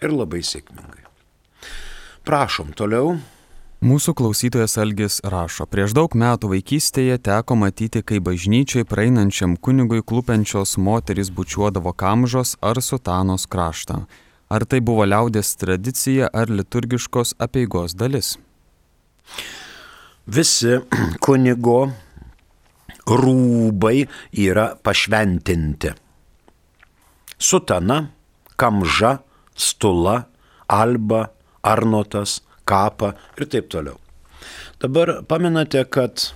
Ir 0.00 0.14
labai 0.14 0.44
sėkmingai. 0.46 1.08
Prašom 2.24 2.70
toliau. 2.78 3.16
Mūsų 3.80 4.12
klausytojas 4.12 4.74
Algis 4.76 5.14
rašo, 5.24 5.64
prieš 5.64 5.94
daug 5.96 6.12
metų 6.12 6.50
vaikystėje 6.50 7.14
teko 7.24 7.54
matyti, 7.56 8.02
kai 8.04 8.18
bažnyčiai 8.20 8.84
praeinančiam 8.84 9.54
kunigui 9.56 10.02
klupenčios 10.04 10.74
moterys 10.76 11.30
bučiuodavo 11.32 11.94
kamžos 11.96 12.58
ar 12.60 12.76
sutanos 12.84 13.46
kraštą. 13.48 14.02
Ar 14.52 14.66
tai 14.68 14.82
buvo 14.84 15.06
liaudės 15.08 15.54
tradicija 15.56 16.28
ar 16.28 16.52
liturgiškos 16.52 17.32
apieigos 17.40 17.96
dalis? 17.96 18.34
Visi 20.28 20.76
kunigo 21.24 21.78
rūbai 23.08 24.04
yra 24.44 24.74
pašventinti. 24.76 25.94
Sutana, 27.40 28.02
kamža, 28.60 29.16
stula, 29.56 30.26
alba, 30.68 31.30
arnotas, 31.64 32.42
kapą 32.70 33.12
ir 33.38 33.50
taip 33.50 33.68
toliau. 33.72 33.98
Dabar 34.80 35.18
paminate, 35.28 35.82
kad 35.84 36.30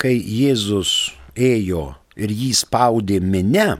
kai 0.00 0.16
Jėzus 0.18 1.12
ėjo 1.36 1.94
ir 2.20 2.32
jį 2.34 2.50
spaudė 2.58 3.20
minę, 3.24 3.78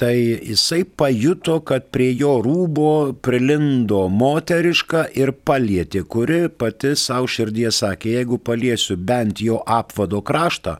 tai 0.00 0.14
jisai 0.16 0.84
pajuto, 0.84 1.58
kad 1.64 1.88
prie 1.92 2.10
jo 2.16 2.36
rūbo 2.44 3.16
prilindo 3.24 4.06
moteriška 4.12 5.06
ir 5.16 5.32
palietė, 5.48 6.04
kuri 6.04 6.46
pati 6.52 6.94
savo 7.00 7.28
širdie 7.28 7.70
sakė, 7.72 8.18
jeigu 8.18 8.38
paliesiu 8.40 8.96
bent 8.96 9.40
jo 9.44 9.62
apvado 9.64 10.20
kraštą, 10.24 10.76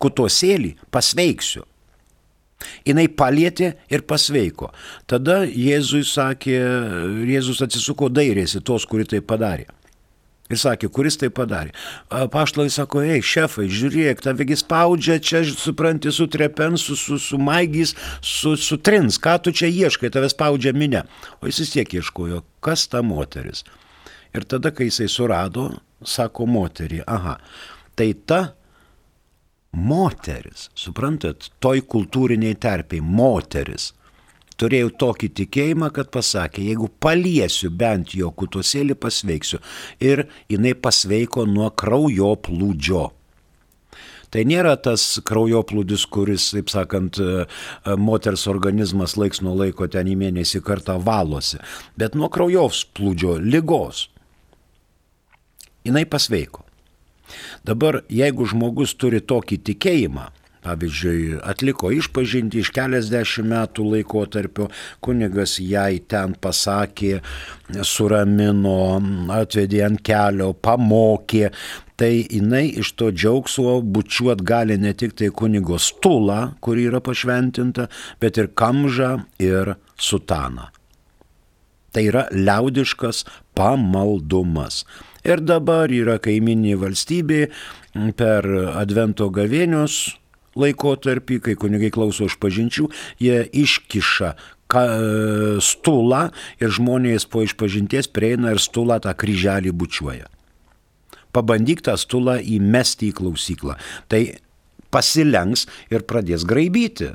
kutosėlį, 0.00 0.74
pasveiksiu. 0.92 1.64
Jis 2.86 3.08
palietė 3.08 3.72
ir 3.92 4.06
pasveiko. 4.08 4.70
Tada 5.10 5.42
Jėzui 5.44 6.04
sakė, 6.06 6.60
Jėzus 7.26 7.64
atsisuko 7.66 8.10
dairėsi 8.12 8.62
tos, 8.64 8.86
kuri 8.88 9.08
tai 9.08 9.22
padarė. 9.24 9.66
Ir 10.46 10.60
sakė, 10.62 10.88
kuris 10.94 11.16
tai 11.18 11.26
padarė. 11.34 11.72
Paštlai 12.30 12.68
sako, 12.70 13.00
ei, 13.02 13.22
šefai, 13.24 13.66
žiūrėk, 13.72 14.20
tavegi 14.22 14.54
spaudžia, 14.60 15.18
čia, 15.18 15.40
supranti, 15.50 16.12
su 16.14 16.28
trepen, 16.30 16.78
su, 16.78 16.94
su, 16.98 17.18
su 17.18 17.38
maigys, 17.42 17.96
su, 18.22 18.54
su 18.60 18.78
trins, 18.78 19.18
ką 19.22 19.40
tu 19.42 19.50
čia 19.50 19.66
ieškai, 19.66 20.12
tave 20.14 20.30
spaudžia 20.30 20.70
minė. 20.76 21.02
O 21.40 21.50
jis 21.50 21.64
vis 21.64 21.74
tiek 21.74 21.96
ieškojo, 21.98 22.44
kas 22.62 22.86
ta 22.92 23.02
moteris. 23.02 23.64
Ir 24.36 24.46
tada, 24.46 24.70
kai 24.70 24.86
jisai 24.86 25.08
surado, 25.10 25.72
sako 26.06 26.46
moterį, 26.46 27.02
aha, 27.10 27.40
tai 27.98 28.12
ta 28.14 28.40
moteris, 29.76 30.70
suprantat, 30.78 31.50
toj 31.60 31.84
kultūriniai 31.90 32.56
terpiai, 32.58 33.04
moteris. 33.04 33.92
Turėjau 34.56 34.88
tokį 34.96 35.28
tikėjimą, 35.36 35.90
kad 35.92 36.08
pasakė, 36.14 36.62
jeigu 36.70 36.88
paliesiu 37.02 37.68
bent 37.68 38.14
jo 38.16 38.30
kutosėlį, 38.32 38.96
pasveiksiu. 38.96 39.60
Ir 40.00 40.24
jinai 40.48 40.72
pasveiko 40.80 41.44
nuo 41.44 41.68
kraujo 41.76 42.32
plūdžio. 42.40 43.04
Tai 44.32 44.42
nėra 44.48 44.74
tas 44.82 45.04
kraujoplūdis, 45.28 46.06
kuris, 46.10 46.48
taip 46.56 46.72
sakant, 46.72 47.20
moters 48.00 48.46
organizmas 48.50 49.14
laiks 49.20 49.44
nuo 49.44 49.54
laiko 49.60 49.86
ten 49.92 50.08
į 50.10 50.16
mėnesį 50.24 50.64
kartą 50.66 50.96
valosi, 51.04 51.60
bet 52.00 52.16
nuo 52.18 52.32
kraujos 52.32 52.82
plūdžio 52.96 53.36
lygos. 53.44 54.08
Jis 55.86 56.08
pasveiko. 56.10 56.65
Dabar, 57.66 58.02
jeigu 58.12 58.46
žmogus 58.48 58.94
turi 58.98 59.20
tokį 59.20 59.60
tikėjimą, 59.70 60.26
pavyzdžiui, 60.66 61.38
atliko 61.46 61.90
išpažinti 61.94 62.60
iš 62.62 62.72
keliasdešimt 62.74 63.50
metų 63.52 63.86
laikotarpio, 63.92 64.68
kunigas 65.04 65.56
jai 65.62 66.00
ten 66.10 66.34
pasakė, 66.42 67.20
suramino, 67.86 68.78
atvedė 69.36 69.84
ant 69.86 70.02
kelio, 70.06 70.52
pamokė, 70.54 71.50
tai 71.96 72.12
jinai 72.24 72.66
iš 72.82 72.92
to 72.98 73.10
džiaugsmo 73.14 73.78
bučiuot 73.94 74.42
gali 74.46 74.78
ne 74.80 74.92
tik 74.92 75.16
tai 75.18 75.30
kunigo 75.32 75.78
stulą, 75.80 76.40
kuri 76.60 76.88
yra 76.90 77.02
pašventinta, 77.04 77.88
bet 78.20 78.42
ir 78.42 78.52
kamžą 78.52 79.12
ir 79.42 79.76
sutaną. 79.96 80.75
Tai 81.96 82.04
yra 82.04 82.26
liaudiškas 82.28 83.24
pamaldumas. 83.56 84.82
Ir 85.24 85.40
dabar 85.40 85.88
yra 85.88 86.18
kaiminė 86.20 86.76
valstybė 86.76 87.46
per 88.20 88.46
Advento 88.76 89.30
gavėnios 89.32 90.18
laikotarpį, 90.56 91.40
kai 91.40 91.54
kunigai 91.56 91.90
klauso 91.92 92.28
iš 92.28 92.36
pažinčių, 92.40 92.86
jie 93.20 93.40
iškiša 93.64 94.30
ka, 94.72 94.84
stulą 95.62 96.22
ir 96.60 96.72
žmonės 96.76 97.28
po 97.30 97.44
išpažinties 97.46 98.10
prieina 98.12 98.54
ir 98.54 98.62
stulą 98.62 98.98
tą 99.02 99.12
kryželį 99.16 99.72
bučiuoja. 99.76 100.28
Pabandyk 101.36 101.82
tą 101.84 101.96
stulą 102.00 102.38
įmesti 102.40 103.10
į 103.10 103.16
klausyklą. 103.18 103.76
Tai 104.08 104.20
pasilenks 104.92 105.66
ir 105.92 106.06
pradės 106.08 106.46
graibyti. 106.48 107.12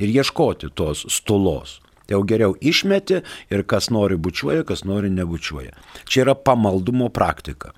Ir 0.00 0.14
ieškoti 0.20 0.72
tos 0.74 1.04
stulos. 1.12 1.80
Jau 2.12 2.22
geriau 2.28 2.56
išmeti 2.60 3.22
ir 3.50 3.64
kas 3.68 3.90
nori 3.94 4.18
bučiuoja, 4.20 4.66
kas 4.68 4.84
nori 4.84 5.10
nebučiuoja. 5.12 5.72
Čia 6.04 6.26
yra 6.26 6.34
pamaldumo 6.36 7.08
praktika. 7.08 7.72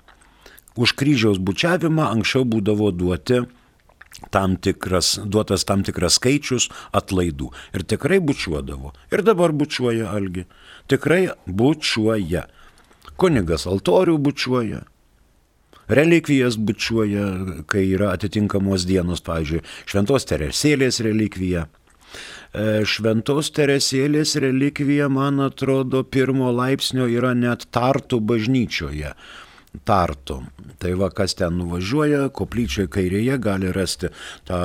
Už 0.75 0.91
kryžiaus 0.99 1.39
bučiavimą 1.39 2.09
anksčiau 2.11 2.43
būdavo 2.43 2.91
duoti 2.91 3.45
tam 4.31 4.55
tikras, 4.55 5.19
duotas 5.23 5.65
tam 5.67 5.83
tikras 5.87 6.19
skaičius 6.19 6.69
atlaidų. 6.95 7.51
Ir 7.75 7.85
tikrai 7.87 8.19
bučiuodavo. 8.23 8.93
Ir 9.11 9.23
dabar 9.23 9.55
bučiuoja 9.55 10.11
algi. 10.11 10.45
Tikrai 10.91 11.29
bučiuoja. 11.47 12.45
Kunigas 13.15 13.67
altorių 13.67 14.17
bučiuoja. 14.19 14.83
Relikvijas 15.87 16.57
bučiuoja, 16.57 17.25
kai 17.69 17.85
yra 17.93 18.09
atitinkamos 18.15 18.87
dienos, 18.89 19.21
pavyzdžiui, 19.25 19.61
Šventos 19.85 20.25
Teresėlės 20.25 20.97
relikvija. 21.05 21.67
E, 22.55 22.85
Šventos 22.87 23.49
Teresėlės 23.55 24.35
relikvija, 24.39 25.09
man 25.11 25.41
atrodo, 25.43 26.05
pirmo 26.07 26.53
laipsnio 26.55 27.07
yra 27.11 27.33
net 27.35 27.67
Tartų 27.75 28.21
bažnyčioje. 28.23 29.11
Tartu. 29.83 30.39
Tai 30.79 30.93
va, 31.01 31.09
kas 31.11 31.35
ten 31.35 31.57
nuvažiuoja, 31.59 32.29
koplyčioje 32.35 32.87
kairėje 32.95 33.35
gali 33.43 33.73
rasti 33.75 34.13
tą 34.47 34.61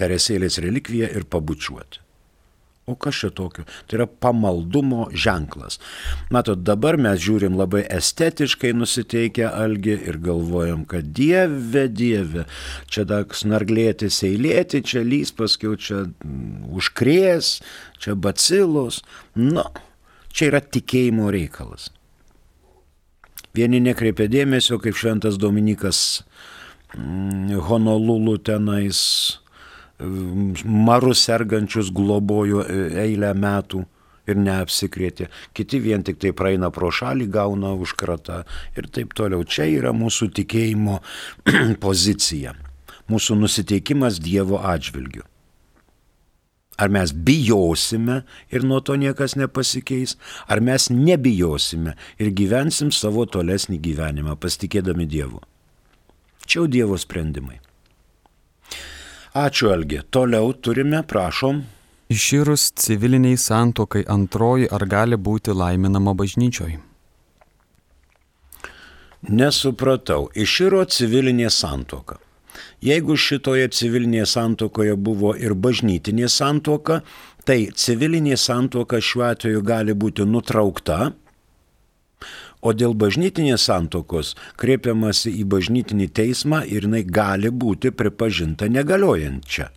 Teresėlės 0.00 0.60
relikviją 0.60 1.08
ir 1.16 1.24
pabučiuoti. 1.32 2.04
O 2.90 2.96
kas 2.98 3.20
čia 3.22 3.30
tokio? 3.30 3.62
Tai 3.86 4.00
yra 4.00 4.06
pamaldumo 4.10 5.04
ženklas. 5.14 5.78
Matot, 6.34 6.64
dabar 6.66 6.98
mes 6.98 7.20
žiūrim 7.22 7.54
labai 7.58 7.84
estetiškai 7.86 8.72
nusiteikę 8.74 9.46
algi 9.46 9.94
ir 10.10 10.18
galvojam, 10.24 10.82
kad 10.90 11.12
dieve, 11.14 11.86
dieve, 11.86 12.48
čia 12.90 13.04
dar 13.06 13.28
snarglėti, 13.30 14.10
seilėti, 14.10 14.82
čia 14.82 15.04
lys, 15.06 15.30
paskui 15.38 15.76
čia 15.78 16.02
mm, 16.08 16.72
užkrės, 16.80 17.52
čia 18.02 18.16
bacilos. 18.18 19.04
Nu, 19.38 19.62
čia 20.34 20.50
yra 20.50 20.62
tikėjimo 20.64 21.30
reikalas. 21.30 21.92
Vieni 23.54 23.78
nekreipia 23.82 24.26
dėmesio, 24.30 24.80
kaip 24.82 24.98
šventas 24.98 25.38
Dominikas 25.38 26.24
mm, 26.96 27.54
Honolulu 27.70 28.34
tenais 28.42 29.04
marus 30.64 31.24
sergančius 31.26 31.90
globojo 31.92 32.64
e, 32.64 32.84
eilę 33.04 33.32
metų 33.36 33.84
ir 34.30 34.38
neapsikrėtė. 34.40 35.28
Kiti 35.56 35.80
vien 35.82 36.04
tik 36.06 36.20
tai 36.22 36.32
praeina 36.36 36.70
pro 36.74 36.90
šalį, 36.94 37.26
gauna 37.32 37.74
užkratą 37.74 38.42
ir 38.78 38.88
taip 38.92 39.14
toliau. 39.18 39.44
Čia 39.44 39.68
yra 39.70 39.94
mūsų 39.96 40.30
tikėjimo 40.38 41.00
pozicija, 41.84 42.54
mūsų 43.10 43.40
nusiteikimas 43.42 44.20
Dievo 44.22 44.62
atžvilgiu. 44.62 45.26
Ar 46.80 46.88
mes 46.88 47.12
bijosime 47.12 48.22
ir 48.48 48.64
nuo 48.64 48.78
to 48.80 48.94
niekas 48.96 49.34
nepasikeis, 49.36 50.16
ar 50.48 50.62
mes 50.64 50.88
nebijosime 50.88 51.92
ir 52.16 52.30
gyvensim 52.32 52.88
savo 52.88 53.26
tolesnį 53.28 53.76
gyvenimą 53.84 54.38
pasitikėdami 54.40 55.04
Dievu. 55.04 55.42
Čia 56.46 56.62
jau 56.62 56.70
Dievo 56.72 56.96
sprendimai. 56.96 57.60
Ačiū 59.34 59.70
Algi. 59.70 60.00
Toliau 60.10 60.52
turime, 60.52 61.02
prašom. 61.06 61.62
Išyrus 62.10 62.72
civiliniai 62.74 63.36
santokai 63.38 64.02
antroji 64.10 64.66
ar 64.66 64.82
gali 64.90 65.14
būti 65.14 65.54
laiminama 65.54 66.14
bažnyčioj? 66.18 66.72
Nesupratau. 69.30 70.26
Išyro 70.34 70.82
civilinė 70.84 71.46
santoka. 71.50 72.18
Jeigu 72.82 73.14
šitoje 73.14 73.68
civilinėje 73.70 74.26
santokoje 74.26 74.96
buvo 74.96 75.36
ir 75.38 75.54
bažnytinė 75.54 76.26
santoka, 76.26 77.02
tai 77.46 77.70
civilinė 77.70 78.34
santoka 78.36 78.98
šiuo 78.98 79.28
atveju 79.30 79.62
gali 79.62 79.94
būti 79.94 80.26
nutraukta 80.26 81.12
O 82.60 82.74
dėl 82.76 82.92
bažnytinės 82.92 83.64
santokos 83.70 84.34
kreipiamasi 84.60 85.32
į 85.40 85.46
bažnytinį 85.54 86.08
teismą 86.12 86.64
ir 86.68 86.84
jinai 86.84 87.04
gali 87.08 87.48
būti 87.48 87.92
pripažinta 87.96 88.68
negaliojančia. 88.68 89.70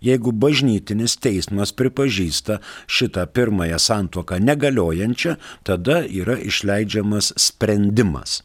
Jeigu 0.00 0.30
bažnytinis 0.32 1.16
teismas 1.18 1.72
pripažįsta 1.74 2.60
šitą 2.86 3.26
pirmąją 3.34 3.80
santuoką 3.82 4.38
negaliojančią, 4.40 5.34
tada 5.66 6.04
yra 6.06 6.38
išleidžiamas 6.38 7.32
sprendimas. 7.36 8.42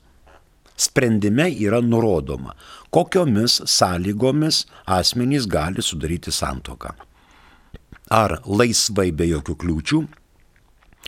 Sprendime 0.76 1.46
yra 1.54 1.80
nurodoma, 1.86 2.56
kokiomis 2.90 3.62
sąlygomis 3.70 4.64
asmenys 4.90 5.46
gali 5.46 5.86
sudaryti 5.86 6.34
santoką. 6.34 6.96
Ar 8.10 8.40
laisvai 8.46 9.12
be 9.14 9.30
jokių 9.30 9.56
kliūčių, 9.62 10.02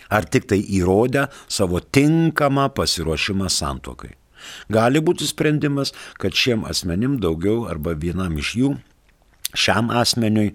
ar 0.10 0.28
tik 0.30 0.48
tai 0.52 0.62
įrodę 0.62 1.28
savo 1.48 1.80
tinkamą 1.80 2.70
pasiruošimą 2.76 3.50
santokai. 3.50 4.14
Gali 4.70 5.02
būti 5.02 5.26
sprendimas, 5.26 5.94
kad 6.22 6.36
šiem 6.38 6.66
asmenim 6.70 7.18
daugiau 7.22 7.66
arba 7.70 7.96
vienam 7.98 8.38
iš 8.38 8.54
jų 8.60 8.76
šiam 9.56 9.90
asmeniui 9.90 10.54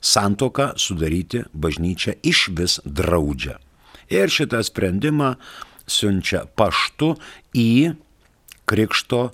santoką 0.00 0.72
sudaryti 0.80 1.44
bažnyčia 1.52 2.16
iš 2.22 2.48
vis 2.56 2.80
draudžia. 2.84 3.58
Ir 4.08 4.30
šitą 4.30 4.62
sprendimą 4.62 5.34
siunčia 5.86 6.46
paštu 6.56 7.16
į 7.54 7.96
Krikšto 8.66 9.28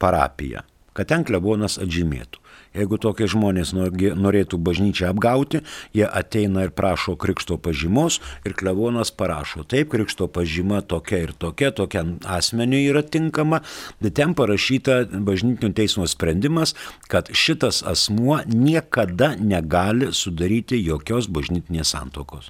parapiją, 0.00 0.60
kad 0.92 1.08
ten 1.08 1.24
klebonas 1.24 1.78
atžymėtų. 1.80 2.41
Jeigu 2.72 2.96
tokie 2.96 3.26
žmonės 3.28 3.74
norėtų 3.76 4.56
bažnyčią 4.64 5.10
apgauti, 5.12 5.60
jie 5.92 6.06
ateina 6.08 6.64
ir 6.64 6.72
prašo 6.72 7.18
krikšto 7.20 7.58
pažymos 7.60 8.16
ir 8.48 8.56
klevonas 8.56 9.12
parašo, 9.12 9.66
taip, 9.68 9.90
krikšto 9.92 10.30
pažyma 10.32 10.80
tokia 10.80 11.20
ir 11.26 11.34
tokia, 11.36 11.68
tokiam 11.76 12.14
asmeniu 12.24 12.80
yra 12.80 13.02
tinkama, 13.04 13.60
bet 14.00 14.16
ten 14.16 14.32
parašyta 14.38 15.02
bažnytinio 15.12 15.76
teismo 15.76 16.08
sprendimas, 16.08 16.72
kad 17.12 17.28
šitas 17.36 17.82
asmuo 17.84 18.40
niekada 18.48 19.34
negali 19.36 20.08
sudaryti 20.16 20.80
jokios 20.80 21.28
bažnytinės 21.28 21.92
santokos. 21.92 22.48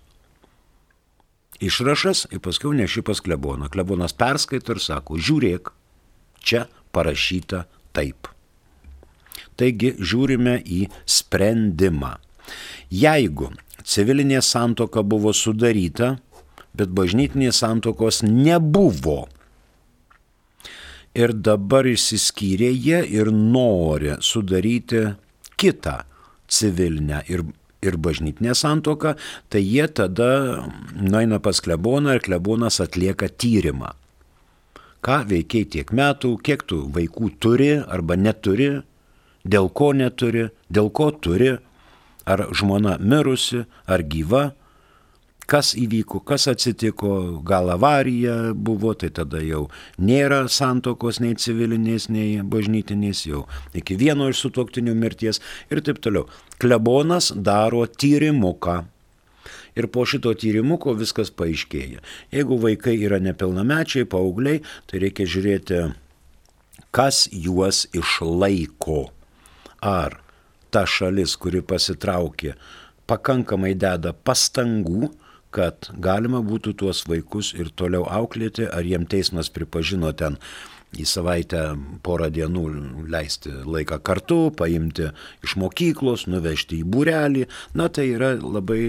Išrašas 1.63 2.27
ir 2.35 2.43
paskui 2.43 2.75
neši 2.79 3.05
pas 3.07 3.21
kleboną. 3.23 3.69
Klebonas 3.71 4.15
perskaito 4.19 4.75
ir 4.75 4.83
sako, 4.83 5.19
žiūrėk, 5.19 5.71
čia 6.43 6.67
parašyta 6.95 7.67
taip. 7.95 8.32
Taigi 9.63 9.95
žiūrime 10.03 10.57
į 10.67 10.89
sprendimą. 11.07 12.17
Jeigu 12.91 13.53
civilinė 13.87 14.41
santoka 14.43 15.05
buvo 15.07 15.31
sudaryta, 15.31 16.17
bet 16.75 16.91
bažnytinės 16.91 17.63
santokos 17.63 18.25
nebuvo, 18.27 19.29
ir 21.15 21.33
dabar 21.37 21.87
išsiskyrė 21.89 22.71
jie 22.73 23.01
ir 23.19 23.31
nori 23.33 24.17
sudaryti 24.25 25.05
kitą 25.61 26.03
civilinę 26.53 27.23
ir, 27.33 27.45
ir 27.85 27.99
bažnytinę 28.01 28.55
santoką, 28.57 29.15
tai 29.49 29.63
jie 29.65 29.87
tada 29.89 30.65
nueina 30.97 31.41
pas 31.41 31.61
kleboną 31.61 32.17
ir 32.17 32.25
klebonas 32.25 32.81
atlieka 32.85 33.29
tyrimą. 33.29 33.93
Ką 35.03 35.23
veikiai 35.27 35.67
tiek 35.67 35.89
metų, 35.91 36.37
kiek 36.47 36.63
tu 36.63 36.85
vaikų 36.95 37.33
turi 37.43 37.73
arba 37.81 38.15
neturi, 38.17 38.83
dėl 39.45 39.71
ko 39.71 39.93
neturi, 39.97 40.49
dėl 40.71 40.91
ko 40.91 41.11
turi, 41.13 41.57
ar 42.27 42.47
žmona 42.55 42.99
mirusi, 43.03 43.65
ar 43.87 44.03
gyva, 44.07 44.53
kas 45.51 45.73
įvyko, 45.77 46.23
kas 46.25 46.47
atsitiko, 46.49 47.43
gal 47.45 47.71
avarija 47.75 48.53
buvo, 48.55 48.95
tai 48.99 49.11
tada 49.15 49.43
jau 49.43 49.67
nėra 49.99 50.47
santokos 50.49 51.21
nei 51.21 51.35
civilinės, 51.37 52.09
nei 52.13 52.39
bažnytinės, 52.41 53.27
jau 53.29 53.45
iki 53.77 53.99
vieno 54.01 54.31
iš 54.33 54.47
sutoktinių 54.47 54.95
mirties 54.97 55.43
ir 55.71 55.83
taip 55.85 56.01
toliau. 56.03 56.29
Klebonas 56.63 57.33
daro 57.35 57.85
tyrimuką. 57.87 58.83
Ir 59.73 59.89
po 59.89 60.05
šito 60.05 60.35
tyrimuko 60.37 60.93
viskas 60.95 61.31
paaiškėja. 61.33 62.03
Jeigu 62.33 62.59
vaikai 62.61 62.99
yra 63.01 63.19
nepilnamečiai, 63.25 64.05
paaugliai, 64.05 64.61
tai 64.87 65.01
reikia 65.01 65.25
žiūrėti, 65.25 65.81
kas 66.93 67.25
juos 67.33 67.87
išlaiko 67.97 69.07
ar 69.83 70.19
ta 70.73 70.87
šalis, 70.89 71.37
kuri 71.37 71.61
pasitraukė, 71.67 72.55
pakankamai 73.11 73.75
deda 73.77 74.15
pastangų, 74.15 75.11
kad 75.53 75.91
galima 76.01 76.41
būtų 76.41 76.73
tuos 76.81 77.03
vaikus 77.05 77.53
ir 77.53 77.69
toliau 77.77 78.07
auklėti, 78.09 78.65
ar 78.65 78.87
jiem 78.89 79.05
teismas 79.05 79.53
pripažino 79.53 80.15
ten 80.17 80.39
į 80.93 81.07
savaitę 81.09 81.61
porą 82.05 82.29
dienų 82.33 82.63
leisti 83.13 83.53
laiką 83.65 83.99
kartu, 84.05 84.39
paimti 84.57 85.09
iš 85.45 85.55
mokyklos, 85.61 86.27
nuvežti 86.29 86.83
į 86.83 86.89
būrelį. 86.93 87.47
Na 87.79 87.89
tai 87.89 88.11
yra 88.13 88.35
labai 88.37 88.83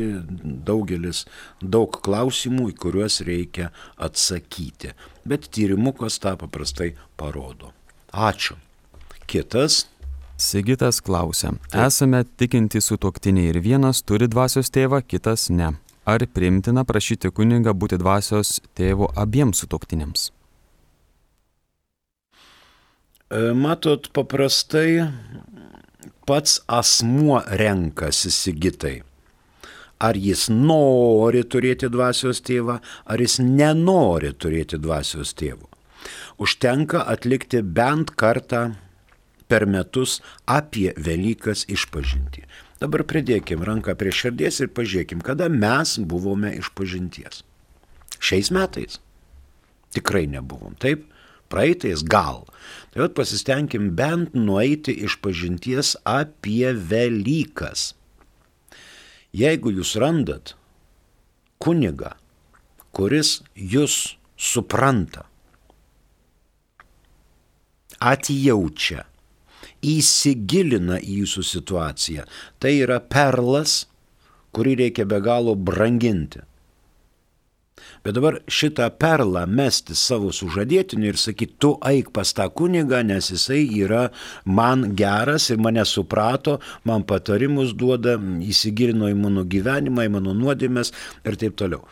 daugelis, 0.43 1.23
daug 1.61 1.95
klausimų, 2.03 2.69
į 2.73 2.77
kuriuos 2.85 3.21
reikia 3.27 3.71
atsakyti. 3.95 4.91
Bet 5.27 5.47
tyrimukas 5.55 6.19
tą 6.23 6.35
paprastai 6.39 6.93
parodo. 7.19 7.71
Ačiū. 8.11 8.59
Kitas 9.27 9.85
Sigitas 10.43 10.99
klausia, 11.01 11.53
esame 11.85 12.19
tikinti 12.37 12.81
sutuoktiniai 12.83 13.53
ir 13.53 13.59
vienas 13.63 14.01
turi 14.03 14.27
dvasios 14.27 14.67
tėvą, 14.75 14.99
kitas 15.07 15.47
ne. 15.49 15.69
Ar 16.03 16.25
primtina 16.35 16.83
prašyti 16.83 17.31
kunigą 17.31 17.71
būti 17.71 17.95
dvasios 18.01 18.57
tėvo 18.75 19.07
abiems 19.23 19.63
sutuoktiniams? 19.63 20.25
E, 23.31 23.39
matot, 23.55 24.11
paprastai 24.11 25.07
pats 26.27 26.59
asmuo 26.67 27.39
renkasi 27.63 28.31
sigitai. 28.41 28.97
Ar 30.03 30.19
jis 30.19 30.49
nori 30.51 31.47
turėti 31.47 31.87
dvasios 31.87 32.43
tėvą, 32.43 32.81
ar 32.83 33.23
jis 33.23 33.39
nenori 33.39 34.35
turėti 34.35 34.75
dvasios 34.75 35.31
tėvo. 35.39 35.71
Užtenka 36.35 37.07
atlikti 37.07 37.63
bent 37.63 38.11
kartą 38.19 38.73
per 39.47 39.65
metus 39.69 40.19
apie 40.49 40.91
Velykas 40.97 41.65
išpažinti. 41.71 42.45
Dabar 42.83 43.05
pridėkim 43.07 43.63
ranką 43.63 43.95
prie 43.95 44.11
širdies 44.11 44.59
ir 44.63 44.71
pažiūrėkim, 44.75 45.23
kada 45.23 45.47
mes 45.49 45.95
buvome 45.99 46.51
išpažinties. 46.59 47.43
Šiais 48.23 48.51
metais 48.55 48.99
tikrai 49.93 50.25
nebuvom, 50.27 50.75
taip? 50.81 51.05
Praeitais 51.53 52.01
gal. 52.01 52.47
Tai 52.91 53.03
vat 53.05 53.13
pasistengim 53.13 53.91
bent 53.97 54.33
nueiti 54.33 54.95
iš 55.05 55.19
pažinties 55.21 55.93
apie 56.07 56.73
Velykas. 56.73 57.91
Jeigu 59.33 59.73
jūs 59.73 59.93
randat 60.01 60.55
kunigą, 61.61 62.15
kuris 62.93 63.41
jūs 63.53 64.17
supranta, 64.37 65.27
atjaučia, 68.01 69.05
įsigilina 69.83 71.01
į 71.03 71.19
jūsų 71.23 71.43
situaciją. 71.49 72.25
Tai 72.59 72.73
yra 72.79 73.01
perlas, 73.03 73.83
kurį 74.55 74.79
reikia 74.85 75.05
be 75.09 75.19
galo 75.23 75.55
branginti. 75.55 76.43
Bet 78.03 78.17
dabar 78.17 78.37
šitą 78.51 78.89
perlą 78.99 79.45
mesti 79.47 79.95
savo 79.95 80.31
sužadėtiniu 80.35 81.07
ir 81.13 81.19
sakyti, 81.19 81.55
tu 81.59 81.71
eik 81.87 82.11
pas 82.15 82.33
tą 82.35 82.49
kunigą, 82.51 82.99
nes 83.07 83.29
jisai 83.31 83.61
yra 83.79 84.09
man 84.43 84.89
geras 84.99 85.47
ir 85.53 85.61
mane 85.63 85.85
suprato, 85.87 86.57
man 86.83 87.05
patarimus 87.07 87.71
duoda, 87.79 88.17
įsigilino 88.19 89.07
į 89.11 89.15
mano 89.19 89.45
gyvenimą, 89.47 90.07
į 90.07 90.13
mano 90.17 90.35
nuodėmės 90.35 90.91
ir 91.23 91.39
taip 91.39 91.55
toliau. 91.59 91.87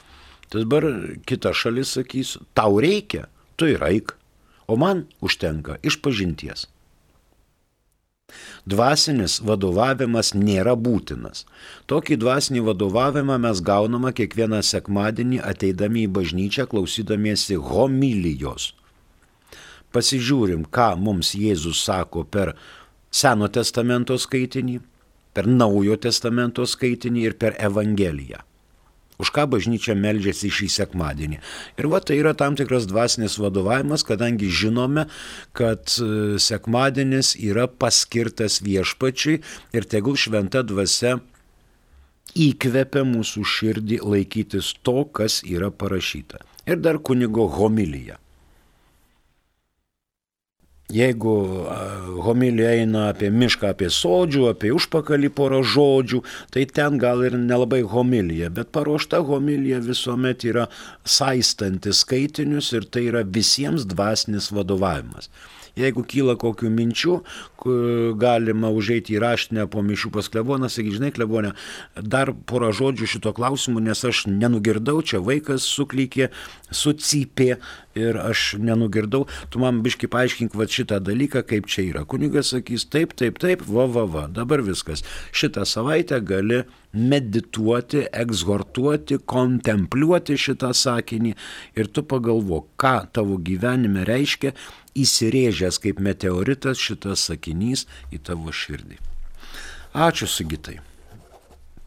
Tai 0.51 0.65
dabar 0.65 0.89
kita 1.27 1.55
šalis 1.55 1.95
sakys, 1.95 2.35
tau 2.59 2.81
reikia, 2.83 3.29
tu 3.55 3.71
ir 3.71 3.83
eik, 3.87 4.11
o 4.67 4.75
man 4.75 5.05
užtenka 5.23 5.79
išpažinties. 5.87 6.67
Dvasinis 8.69 9.39
vadovavimas 9.41 10.35
nėra 10.37 10.75
būtinas. 10.77 11.45
Tokį 11.89 12.17
dvasinį 12.21 12.61
vadovavimą 12.67 13.39
mes 13.41 13.61
gauname 13.65 14.11
kiekvieną 14.13 14.61
sekmadienį 14.61 15.41
ateidami 15.41 16.05
į 16.05 16.11
bažnyčią 16.19 16.67
klausydamiesi 16.69 17.57
homilijos. 17.57 18.73
Pasižiūrim, 19.91 20.67
ką 20.69 20.93
mums 20.97 21.33
Jėzus 21.35 21.81
sako 21.87 22.23
per 22.23 22.53
Seno 23.11 23.49
testamento 23.51 24.15
skaitinį, 24.15 24.77
per 25.33 25.49
Naujo 25.49 25.97
testamento 25.99 26.63
skaitinį 26.63 27.27
ir 27.27 27.35
per 27.41 27.57
Evangeliją 27.59 28.45
už 29.21 29.31
ką 29.35 29.47
bažnyčia 29.53 29.95
meldžiasi 29.97 30.51
šį 30.51 30.69
sekmadienį. 30.75 31.41
Ir 31.79 31.89
va 31.91 32.01
tai 32.03 32.19
yra 32.21 32.33
tam 32.37 32.57
tikras 32.59 32.87
dvasinis 32.89 33.37
vadovavimas, 33.41 34.05
kadangi 34.07 34.49
žinome, 34.49 35.07
kad 35.57 35.85
e, 35.97 36.39
sekmadienis 36.41 37.35
yra 37.39 37.67
paskirtas 37.69 38.61
viešpačiui 38.65 39.41
ir 39.77 39.89
tegul 39.89 40.17
šventa 40.19 40.65
dvasia 40.65 41.19
įkvepia 42.37 43.03
mūsų 43.07 43.43
širdį 43.53 44.01
laikytis 44.07 44.73
to, 44.85 45.03
kas 45.11 45.41
yra 45.43 45.71
parašyta. 45.71 46.41
Ir 46.69 46.79
dar 46.79 47.01
kunigo 47.01 47.47
homilija. 47.51 48.20
Jeigu 50.91 51.33
homilija 52.25 52.73
eina 52.81 53.05
apie 53.11 53.29
mišką, 53.31 53.71
apie 53.71 53.87
sodžių, 53.93 54.49
apie 54.51 54.73
užpakalį 54.75 55.29
porą 55.37 55.61
žodžių, 55.63 56.19
tai 56.51 56.65
ten 56.67 56.99
gal 57.01 57.23
ir 57.27 57.37
nelabai 57.39 57.81
homilija, 57.93 58.51
bet 58.51 58.73
paruošta 58.75 59.21
homilija 59.27 59.79
visuomet 59.85 60.43
yra 60.51 60.67
saistanti 61.07 61.95
skaitinius 61.95 62.73
ir 62.75 62.89
tai 62.91 63.07
yra 63.13 63.23
visiems 63.23 63.87
dvasinis 63.87 64.51
vadovavimas. 64.51 65.31
Jeigu 65.79 66.03
kyla 66.07 66.35
kokių 66.39 66.71
minčių, 66.73 67.17
galima 68.19 68.71
užeiti 68.73 69.15
į 69.15 69.21
raštinę 69.21 69.67
po 69.71 69.83
mišių 69.85 70.11
pas 70.15 70.27
kleboną, 70.31 70.69
sakyti, 70.71 70.97
žinai, 70.97 71.11
klebonė, 71.15 71.53
dar 71.95 72.33
porą 72.33 72.71
žodžių 72.75 73.09
šito 73.15 73.33
klausimu, 73.37 73.83
nes 73.83 74.01
aš 74.07 74.25
nenugirdau, 74.31 74.99
čia 75.05 75.21
vaikas 75.23 75.67
suklykė, 75.69 76.31
sucypė 76.71 77.55
ir 77.95 78.17
aš 78.17 78.55
nenugirdau, 78.59 79.25
tu 79.51 79.61
man 79.61 79.81
biški 79.85 80.09
paaiškink 80.11 80.55
va 80.55 80.67
šitą 80.67 81.01
dalyką, 81.03 81.43
kaip 81.47 81.67
čia 81.71 81.85
yra. 81.89 82.05
Kunigas 82.07 82.53
sakys, 82.55 82.87
taip, 82.89 83.15
taip, 83.19 83.39
taip, 83.41 83.65
va, 83.67 83.87
va, 83.91 84.05
va, 84.07 84.27
dabar 84.31 84.63
viskas. 84.65 85.03
Šitą 85.35 85.67
savaitę 85.67 86.21
gali 86.23 86.63
medituoti, 86.91 88.05
egzhortuoti, 88.11 89.21
kontempliuoti 89.29 90.35
šitą 90.39 90.71
sakinį 90.75 91.35
ir 91.79 91.91
tu 91.91 92.03
pagalvo, 92.03 92.65
ką 92.79 92.95
tavo 93.15 93.37
gyvenime 93.39 94.03
reiškia 94.07 94.51
įsirėžęs 94.95 95.79
kaip 95.83 95.99
meteoritas 96.03 96.79
šitas 96.81 97.27
sakinys 97.29 97.85
į 98.11 98.21
tavo 98.27 98.53
širdį. 98.53 98.97
Ačiū 99.91 100.27
Sigitai. 100.29 100.79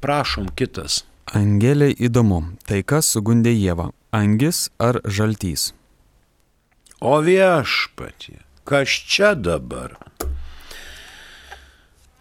Prašom 0.05 0.51
kitas. 0.57 1.03
Angelė 1.33 1.88
įdomu, 1.97 2.43
tai 2.69 2.83
kas 2.85 3.09
sugundė 3.14 3.55
Jėvą- 3.57 3.90
angis 4.21 4.69
ar 4.79 5.01
žaltys? 5.05 5.73
O 7.01 7.21
viešpatie, 7.25 8.40
kas 8.64 8.88
čia 8.88 9.35
dabar? 9.35 9.97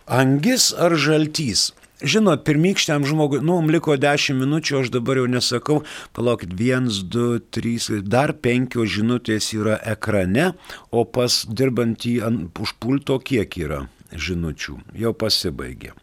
Angis 0.07 0.71
ar 0.73 0.95
žaltys? 0.95 1.73
Žinot, 2.03 2.41
pirmykščiam 2.43 3.05
žmogui, 3.07 3.39
nu, 3.39 3.55
mums 3.61 3.71
liko 3.71 3.95
10 3.95 4.35
minučių, 4.35 4.81
aš 4.81 4.89
dabar 4.91 5.21
jau 5.21 5.27
nesakau, 5.31 5.77
palaukit, 6.15 6.51
1, 6.59 6.89
2, 7.13 7.39
3, 7.55 8.01
dar 8.03 8.33
5 8.43 8.75
žinutės 8.91 9.47
yra 9.55 9.77
ekrane, 9.93 10.51
o 10.91 11.05
pas 11.07 11.43
dirbantį 11.47 12.17
už 12.59 12.73
pulto 12.83 13.19
kiek 13.23 13.55
yra 13.61 13.85
žinučių, 14.11 14.75
jau 14.99 15.13
pasibaigė. 15.15 15.93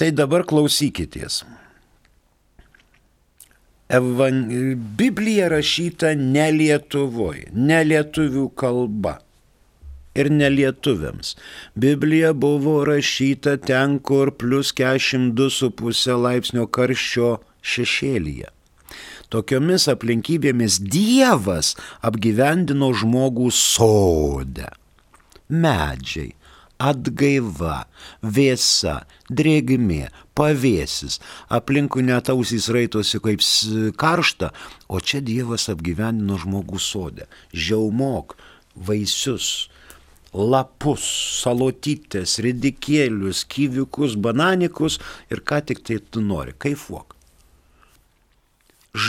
Tai 0.00 0.08
dabar 0.16 0.46
klausykitės. 0.48 1.42
Evan... 3.92 4.46
Biblija 4.96 5.50
rašyta 5.52 6.14
ne 6.16 6.48
Lietuvoje, 6.56 7.50
ne 7.52 7.82
lietuvių 7.84 8.46
kalba 8.56 9.18
ir 10.14 10.30
nelietuviams. 10.30 11.36
Biblija 11.76 12.32
buvo 12.32 12.84
rašyta 12.84 13.56
ten, 13.56 13.98
kur 13.98 14.32
plus 14.36 14.72
42,5 14.76 16.18
laipsnio 16.26 16.66
karščio 16.66 17.38
šešėlyje. 17.62 18.50
Tokiomis 19.32 19.88
aplinkybėmis 19.88 20.76
Dievas 20.92 21.72
apgyvendino 22.04 22.90
žmogų 22.92 23.48
sodę. 23.56 24.68
Medžiai, 25.48 26.34
atgaiva, 26.82 27.86
vėsa, 28.20 29.02
drėgmė, 29.32 30.10
pavėsis, 30.36 31.18
aplinkui 31.48 32.04
netausys 32.04 32.68
raitosi 32.74 33.20
kaip 33.24 33.44
karšta, 34.00 34.52
o 34.92 35.00
čia 35.00 35.22
Dievas 35.24 35.68
apgyvendino 35.72 36.36
žmogų 36.42 36.80
sodę. 36.82 37.28
Žiaumok, 37.56 38.36
vaisius, 38.76 39.70
lapus, 40.32 41.04
salotytės, 41.42 42.38
ridikėlius, 42.44 43.44
kyviukus, 43.48 44.16
bananikus 44.16 44.98
ir 45.30 45.42
ką 45.44 45.60
tik 45.68 45.82
tai 45.84 45.98
tu 46.00 46.24
nori. 46.24 46.56
Kaifuok. 46.56 47.16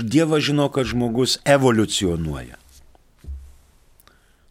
Dievas 0.04 0.44
žino, 0.44 0.70
kad 0.72 0.88
žmogus 0.88 1.40
evoliucionuoja. 1.44 2.60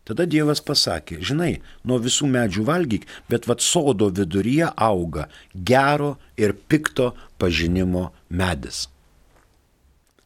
Tada 0.02 0.26
Dievas 0.26 0.58
pasakė, 0.60 1.20
žinai, 1.22 1.60
nuo 1.86 2.00
visų 2.02 2.26
medžių 2.28 2.64
valgyk, 2.66 3.04
bet 3.30 3.46
vad 3.46 3.62
sodo 3.62 4.10
viduryje 4.10 4.72
auga 4.74 5.28
gero 5.54 6.16
ir 6.36 6.56
pikto 6.68 7.12
pažinimo 7.38 8.10
medis. 8.28 8.88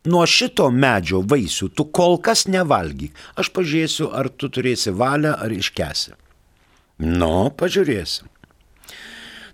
Nuo 0.06 0.22
šito 0.26 0.70
medžio 0.70 1.20
vaisių 1.20 1.68
tu 1.76 1.84
kol 1.90 2.16
kas 2.22 2.46
nevalgyk. 2.46 3.12
Aš 3.36 3.50
pažiūrėsiu, 3.52 4.08
ar 4.14 4.30
tu 4.30 4.48
turėsi 4.48 4.94
valią, 4.94 5.34
ar 5.34 5.52
iškesi. 5.52 6.14
Nu, 6.98 7.50
pažiūrėsim. 7.52 8.30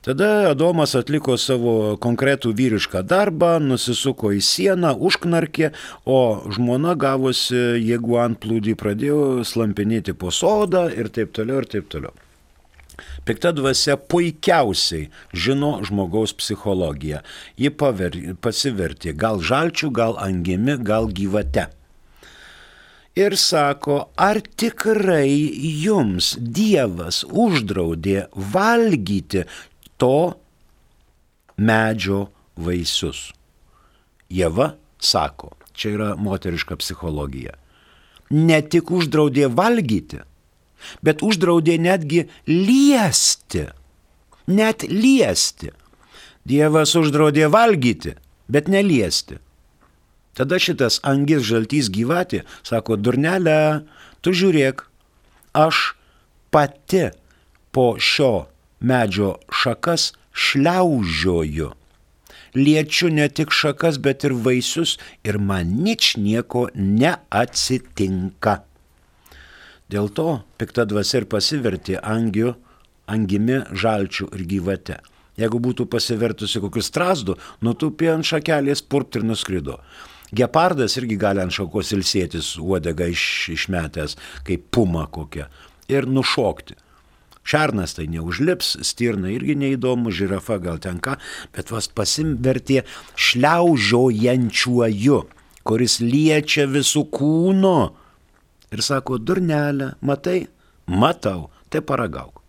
Tada 0.03 0.51
Adomas 0.51 0.97
atliko 0.99 1.37
savo 1.39 1.95
konkretų 2.03 2.51
vyrišką 2.59 3.05
darbą, 3.07 3.53
nusisuko 3.63 4.33
į 4.35 4.41
sieną, 4.43 4.97
užknarkė, 4.99 5.71
o 6.03 6.43
žmona 6.51 6.97
gavosi, 6.99 7.61
jeigu 7.79 8.19
ant 8.19 8.41
plūdį 8.43 8.75
pradėjo 8.81 9.21
slampinėti 9.47 10.15
po 10.19 10.35
sodą 10.35 10.89
ir 10.91 11.11
taip 11.15 11.31
toliau 11.39 11.63
ir 11.63 11.69
taip 11.71 11.87
toliau. 11.91 12.15
Pikta 13.27 13.53
dvasia 13.55 13.95
puikiausiai 13.97 15.07
žino 15.31 15.77
žmogaus 15.87 16.35
psichologiją. 16.35 17.23
Ji 17.55 17.71
paver, 17.71 18.19
pasivertė 18.43 19.15
gal 19.15 19.39
žalčių, 19.39 19.93
gal 19.95 20.19
angimi, 20.19 20.75
gal 20.83 21.07
gyvate 21.15 21.69
ir 23.17 23.37
sako, 23.37 23.99
ar 24.17 24.41
tikrai 24.41 25.33
jums 25.83 26.35
Dievas 26.39 27.23
uždraudė 27.29 28.27
valgyti 28.33 29.45
to 30.01 30.35
medžio 31.57 32.27
vaisius. 32.57 33.31
Jėva 34.33 34.73
sako, 35.03 35.53
čia 35.77 35.93
yra 35.97 36.09
moteriška 36.17 36.79
psichologija, 36.81 37.55
ne 38.33 38.61
tik 38.65 38.91
uždraudė 38.91 39.51
valgyti, 39.53 40.23
bet 41.05 41.23
uždraudė 41.23 41.79
netgi 41.79 42.27
liesti. 42.49 43.69
Net 44.51 44.83
liesti. 44.89 45.71
Dievas 46.49 46.97
uždraudė 46.99 47.47
valgyti, 47.53 48.17
bet 48.51 48.67
neliesti. 48.73 49.37
Tada 50.39 50.57
šitas 50.63 51.01
angis 51.05 51.45
žaltys 51.45 51.91
gyvatė 51.93 52.43
sako, 52.65 52.97
durnelė, 52.97 53.85
tu 54.25 54.33
žiūrėk, 54.33 54.87
aš 55.53 55.93
pati 56.53 57.11
po 57.73 57.95
šio 58.01 58.49
medžio 58.81 59.37
šakas 59.53 60.13
šliaužioju. 60.33 61.71
Liečiu 62.53 63.09
ne 63.09 63.29
tik 63.33 63.53
šakas, 63.53 63.97
bet 64.01 64.25
ir 64.29 64.35
vaisius 64.37 64.99
ir 65.25 65.39
man 65.41 65.73
nič 65.85 66.17
nieko 66.21 66.67
neatsitinka. 66.75 68.59
Dėl 69.93 70.09
to 70.17 70.43
pikta 70.61 70.85
dvasia 70.89 71.23
ir 71.23 71.29
pasivertė 71.33 71.99
angiu, 72.01 72.55
angimi, 73.09 73.61
žalčių 73.73 74.29
ir 74.37 74.45
gyvate. 74.49 74.99
Jeigu 75.41 75.61
būtų 75.65 75.87
pasivertusi 75.93 76.61
kokius 76.61 76.91
strazdų, 76.93 77.39
nutupė 77.65 78.13
ant 78.13 78.29
šakelės 78.29 78.85
purpt 78.85 79.17
ir 79.17 79.25
nuskrido. 79.25 79.79
Gepardas 80.33 80.97
irgi 80.97 81.19
gali 81.21 81.43
ant 81.43 81.53
šakos 81.53 81.91
ilsėtis, 81.93 82.55
uodega 82.57 83.05
iš, 83.13 83.23
išmetęs, 83.53 84.17
kaip 84.47 84.63
puma 84.73 85.05
kokia, 85.13 85.51
ir 85.93 86.09
nušokti. 86.09 86.73
Šernas 87.45 87.93
tai 87.99 88.07
neužlips, 88.09 88.79
stirna 88.87 89.29
irgi 89.35 89.55
neįdomu, 89.59 90.11
žirafa 90.15 90.59
gal 90.63 90.79
tenka, 90.81 91.19
bet 91.53 91.71
vas 91.75 91.89
pasimvertė 91.91 92.85
šliaužiojančiuoju, 93.19 95.23
kuris 95.67 96.01
liečia 96.01 96.67
visų 96.71 97.03
kūno. 97.13 97.93
Ir 98.73 98.81
sako, 98.81 99.19
durnelė, 99.19 99.99
matai, 100.01 100.47
matau, 100.87 101.51
tai 101.69 101.81
paragauk. 101.85 102.41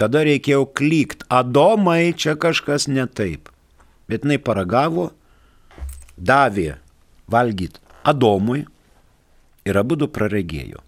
Tada 0.00 0.24
reikėjo 0.24 0.64
klykt, 0.72 1.28
adomai 1.28 2.16
čia 2.16 2.32
kažkas 2.40 2.88
ne 2.88 3.04
taip. 3.06 3.52
Bet 4.08 4.24
jinai 4.24 4.40
paragavo 4.40 5.12
davė 6.20 6.74
valgyti 7.30 7.80
Adomui 8.04 8.64
ir 9.68 9.76
abu 9.76 9.96
du 9.96 10.08
praregėjo. 10.08 10.80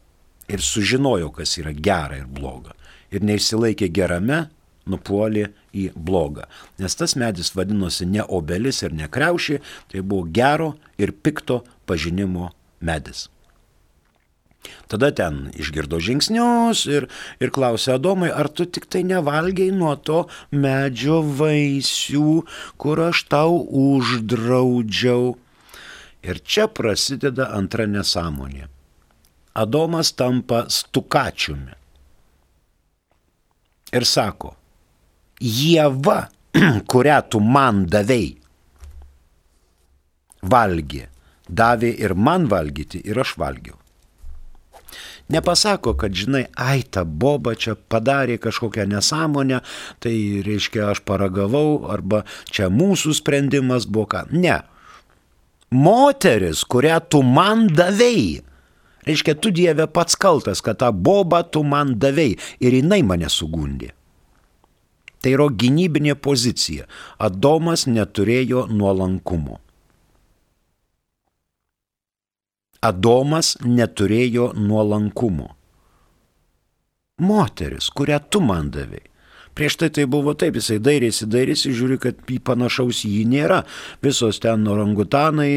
Ir 0.53 0.65
sužinojo, 0.65 1.31
kas 1.33 1.57
yra 1.61 1.73
gera 1.73 2.19
ir 2.19 2.27
bloga. 2.27 2.73
Ir 3.13 3.25
neišsilaikė 3.25 3.89
gerame, 3.93 4.47
nupuolė 4.89 5.51
į 5.77 5.91
blogą. 5.95 6.49
Nes 6.81 6.97
tas 6.99 7.15
medis 7.21 7.53
vadinosi 7.55 8.09
ne 8.09 8.25
obelis 8.25 8.83
ir 8.83 8.97
ne 8.97 9.09
kreušė, 9.13 9.61
tai 9.93 10.03
buvo 10.03 10.27
gero 10.33 10.73
ir 10.99 11.13
pikto 11.13 11.63
pažinimo 11.87 12.51
medis. 12.81 13.29
Tada 14.87 15.11
ten 15.17 15.49
išgirdo 15.59 15.99
žingsnius 16.03 16.85
ir, 16.91 17.09
ir 17.43 17.53
klausė 17.55 17.97
Adomai, 17.97 18.31
ar 18.31 18.51
tu 18.53 18.67
tik 18.69 18.87
tai 18.93 19.03
nevalgiai 19.09 19.73
nuo 19.75 19.95
to 19.97 20.27
medžio 20.53 21.23
vaisių, 21.25 22.43
kur 22.77 23.03
aš 23.09 23.25
tau 23.33 23.59
uždraudžiau. 23.67 25.35
Ir 26.23 26.39
čia 26.47 26.69
prasideda 26.71 27.51
antra 27.57 27.89
nesąmonė. 27.91 28.69
Adomas 29.59 30.13
tampa 30.17 30.65
stukačiumi. 30.71 31.75
Ir 33.93 34.07
sako, 34.09 34.55
Jėva, 35.43 36.31
kurią 36.93 37.19
tu 37.29 37.43
man 37.43 37.83
davėjai, 37.91 38.39
valgė, 40.43 41.09
davė 41.49 41.93
ir 42.01 42.15
man 42.15 42.49
valgyti, 42.49 43.03
ir 43.05 43.21
aš 43.21 43.37
valgiau. 43.43 43.82
Nepasako, 45.29 45.95
kad 45.95 46.15
žinai, 46.15 46.47
ai 46.59 46.83
ta 46.83 47.05
boba 47.05 47.55
čia 47.55 47.77
padarė 47.77 48.39
kažkokią 48.43 48.89
nesąmonę, 48.91 49.63
tai 50.03 50.43
reiškia 50.45 50.91
aš 50.93 51.03
paragavau, 51.07 51.87
arba 51.93 52.25
čia 52.51 52.69
mūsų 52.73 53.15
sprendimas 53.21 53.87
buvo 53.87 54.11
ką. 54.13 54.27
Ne. 54.35 54.59
Moteris, 55.73 56.67
kurią 56.69 56.99
tu 57.09 57.23
man 57.25 57.69
davėjai, 57.73 58.43
reiškia, 59.09 59.39
tu 59.41 59.55
Dieve 59.55 59.87
pats 59.89 60.19
kaltas, 60.21 60.61
kad 60.61 60.83
tą 60.83 60.93
bobą 60.93 61.45
tu 61.49 61.65
man 61.65 61.97
davėjai 61.97 62.39
ir 62.61 62.81
jinai 62.83 63.01
mane 63.07 63.31
sugundė. 63.33 63.95
Tai 65.23 65.37
yra 65.37 65.47
gynybinė 65.55 66.17
pozicija. 66.19 66.89
Adomas 67.23 67.87
neturėjo 67.87 68.67
nuolankumo. 68.75 69.61
Adomas 72.83 73.55
neturėjo 73.63 74.53
nuolankumo. 74.59 75.53
Moteris, 77.23 77.91
kurią 77.95 78.19
tu 78.31 78.41
man 78.43 78.73
davai. 78.75 79.05
Prieš 79.53 79.77
tai 79.77 79.91
tai 79.93 80.07
buvo 80.09 80.33
taip, 80.33 80.57
jisai 80.57 80.79
dairėsi, 80.81 81.27
dairėsi, 81.29 81.75
žiūri, 81.77 81.99
kad 82.01 82.21
panašaus 82.47 83.03
jį 83.05 83.27
nėra. 83.29 83.59
Visos 84.05 84.41
ten 84.41 84.65
orangutanai, 84.65 85.51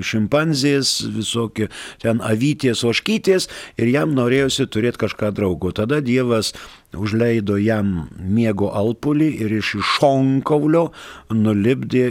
šimpanzės, 0.00 0.94
visokie 1.12 1.68
ten 2.00 2.24
avytės, 2.24 2.86
oškytės 2.88 3.50
ir 3.76 3.92
jam 3.92 4.16
norėjosi 4.16 4.64
turėti 4.72 5.02
kažką 5.04 5.28
draugo. 5.36 5.74
Tada 5.76 6.00
Dievas 6.00 6.54
užleido 6.96 7.60
jam 7.60 8.08
miego 8.16 8.72
alpulį 8.72 9.28
ir 9.44 9.58
iš 9.60 9.76
šonkaulio 9.98 10.88
nulipdė, 11.36 12.08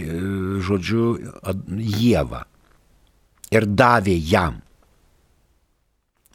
žodžiu, 0.70 1.18
Jėvą 1.98 2.46
ir 3.52 3.68
davė 3.68 4.16
jam. 4.16 4.62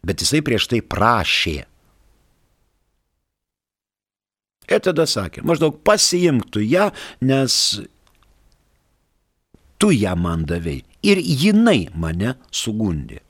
Bet 0.07 0.23
jisai 0.23 0.43
prieš 0.47 0.69
tai 0.71 0.83
prašė. 0.85 1.59
Ir 4.67 4.83
tada 4.83 5.07
sakė, 5.07 5.45
maždaug 5.47 5.79
pasiimk 5.87 6.49
tu 6.51 6.63
ją, 6.63 6.91
nes 7.23 7.55
tu 9.79 9.93
ją 9.95 10.17
man 10.19 10.43
davėjai 10.49 10.97
ir 11.07 11.23
jinai 11.23 11.87
mane 11.95 12.35
sugundė. 12.51 13.21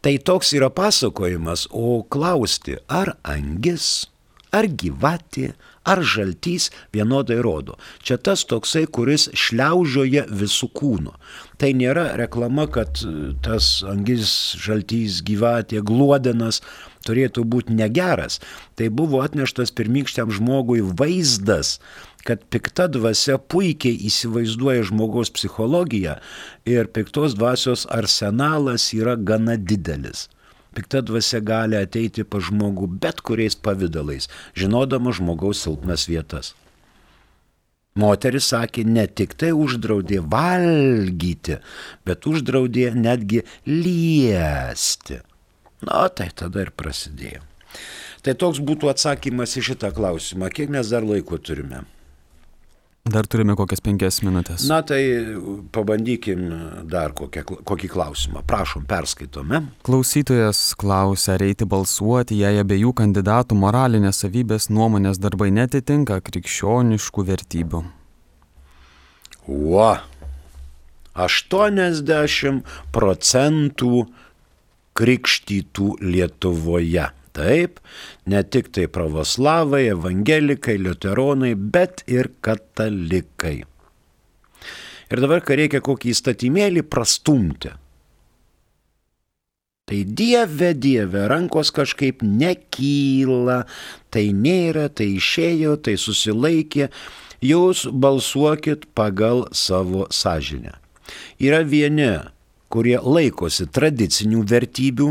Tai 0.00 0.14
toks 0.22 0.52
yra 0.56 0.70
pasakojimas, 0.70 1.66
o 1.74 2.02
klausti, 2.08 2.76
ar 2.88 3.16
angis, 3.26 4.06
ar 4.54 4.68
gyvatė, 4.68 5.52
ar 5.86 6.02
žaltys 6.02 6.70
vienodai 6.94 7.38
rodo. 7.44 7.76
Čia 8.02 8.18
tas 8.18 8.44
toksai, 8.48 8.86
kuris 8.90 9.28
šliaužioja 9.34 10.26
visų 10.30 10.68
kūno. 10.74 11.14
Tai 11.60 11.70
nėra 11.78 12.08
reklama, 12.20 12.66
kad 12.70 13.00
e, 13.02 13.32
tas 13.44 13.80
angis, 13.86 14.56
žaltys, 14.60 15.22
gyvatė, 15.26 15.80
gluodenas 15.86 16.60
turėtų 17.06 17.46
būti 17.46 17.76
negeras. 17.78 18.40
Tai 18.76 18.90
buvo 18.90 19.22
atneštas 19.24 19.72
pirmykščiam 19.76 20.32
žmogui 20.34 20.82
vaizdas, 20.82 21.78
kad 22.26 22.42
pikta 22.50 22.88
dvasia 22.90 23.38
puikiai 23.38 23.94
įsivaizduoja 24.08 24.88
žmogaus 24.90 25.30
psichologiją 25.30 26.18
ir 26.66 26.90
piktos 26.90 27.38
dvasios 27.38 27.86
arsenalas 27.86 28.90
yra 28.96 29.14
gana 29.14 29.54
didelis. 29.56 30.26
Pikta 30.76 31.00
dvasia 31.00 31.40
gali 31.40 31.78
ateiti 31.80 32.26
pa 32.28 32.42
žmogų 32.44 32.90
bet 33.00 33.22
kuriais 33.24 33.56
pavydalais, 33.56 34.28
žinodama 34.52 35.14
žmogaus 35.16 35.62
silpnas 35.64 36.04
vietas. 36.10 36.52
Moteris 37.96 38.50
sakė, 38.52 38.84
ne 38.84 39.06
tik 39.08 39.32
tai 39.40 39.54
uždraudė 39.56 40.20
valgyti, 40.20 41.56
bet 42.04 42.28
uždraudė 42.28 42.90
netgi 42.92 43.40
liesti. 43.64 45.22
Na, 45.86 46.04
tai 46.12 46.28
tada 46.36 46.66
ir 46.66 46.74
prasidėjo. 46.76 47.40
Tai 48.20 48.34
toks 48.36 48.60
būtų 48.68 48.92
atsakymas 48.92 49.56
į 49.56 49.64
šitą 49.70 49.94
klausimą. 49.96 50.52
Kiek 50.52 50.72
mes 50.72 50.92
dar 50.92 51.08
laiko 51.08 51.38
turime? 51.40 51.86
Dar 53.06 53.26
turime 53.30 53.54
kokias 53.54 53.78
penkias 53.84 54.18
minutės. 54.26 54.64
Na 54.66 54.80
tai 54.82 54.98
pabandykim 55.74 56.40
dar 56.90 57.12
kokią, 57.14 57.44
kokį 57.68 57.90
klausimą. 57.92 58.42
Prašom, 58.50 58.82
perskaitome. 58.88 59.60
Klausytojas 59.86 60.72
klausia, 60.78 61.36
ar 61.36 61.44
eiti 61.46 61.68
balsuoti, 61.70 62.40
jei 62.42 62.58
abiejų 62.62 62.90
kandidatų 62.98 63.58
moralinės 63.60 64.24
savybės 64.24 64.66
nuomonės 64.74 65.20
darbai 65.22 65.52
netitinka 65.54 66.18
krikščioniškų 66.26 67.26
vertybių. 67.30 67.84
Ua, 69.54 69.92
80 71.14 72.66
procentų 72.90 74.02
krikštytų 74.98 75.92
Lietuvoje 76.02 77.06
Taip, 77.36 77.80
ne 78.24 78.40
tik 78.42 78.70
tai 78.72 78.86
pravoslavai, 78.88 79.84
evangelikai, 79.92 80.78
liuteronai, 80.80 81.52
bet 81.54 82.00
ir 82.08 82.30
katalikai. 82.40 83.58
Ir 85.06 85.20
dabar, 85.22 85.42
kai 85.44 85.60
reikia 85.60 85.82
kokį 85.84 86.14
įstatymėlį 86.14 86.82
prastumti, 86.90 87.70
tai 89.86 90.00
dieve, 90.02 90.72
dieve, 90.74 91.26
rankos 91.30 91.70
kažkaip 91.70 92.24
nekyla, 92.26 93.60
tai 94.10 94.24
nėra, 94.34 94.88
tai 94.90 95.12
išėjo, 95.20 95.76
tai 95.78 95.94
susilaikė, 96.00 96.88
jūs 97.44 97.84
balsuokit 97.92 98.88
pagal 98.98 99.44
savo 99.54 100.08
sąžinę. 100.10 100.74
Yra 101.38 101.62
vieni, 101.62 102.16
kurie 102.72 102.96
laikosi 102.98 103.68
tradicinių 103.70 104.42
vertybių, 104.50 105.10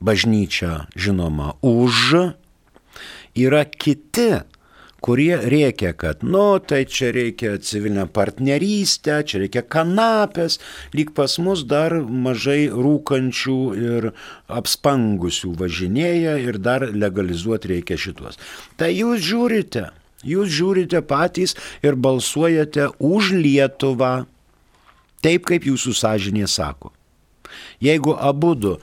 bažnyčia 0.00 0.86
žinoma 0.96 1.54
už, 1.64 2.34
yra 3.36 3.64
kiti, 3.64 4.44
kurie 5.00 5.36
reikia, 5.36 5.92
kad, 5.92 6.24
nu, 6.26 6.58
tai 6.58 6.84
čia 6.90 7.12
reikia 7.14 7.56
civilinę 7.62 8.08
partnerystę, 8.10 9.20
čia 9.28 9.42
reikia 9.44 9.62
kanapės, 9.62 10.58
lyg 10.96 11.12
pas 11.14 11.36
mus 11.38 11.62
dar 11.68 11.94
mažai 12.00 12.66
rūkančių 12.72 13.60
ir 13.76 14.10
apspangusių 14.48 15.52
važinėja 15.60 16.38
ir 16.42 16.58
dar 16.58 16.88
legalizuoti 16.90 17.76
reikia 17.76 18.00
šitos. 18.00 18.40
Tai 18.80 18.90
jūs 18.90 19.22
žiūrite, 19.28 19.86
jūs 20.26 20.50
žiūrite 20.58 21.04
patys 21.06 21.54
ir 21.86 21.94
balsuojate 21.94 22.90
už 22.98 23.36
Lietuvą, 23.36 24.26
taip 25.22 25.46
kaip 25.46 25.70
jūsų 25.70 25.94
sąžinė 26.02 26.50
sako. 26.50 26.95
Jeigu 27.82 28.16
abu 28.16 28.54
du 28.56 28.76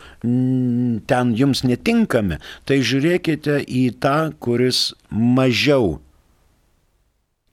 ten 1.10 1.36
jums 1.38 1.63
netinkami, 1.65 2.39
tai 2.67 2.82
žiūrėkite 2.86 3.62
į 3.65 3.86
tą, 4.03 4.17
kuris 4.43 4.91
mažiau 5.10 5.97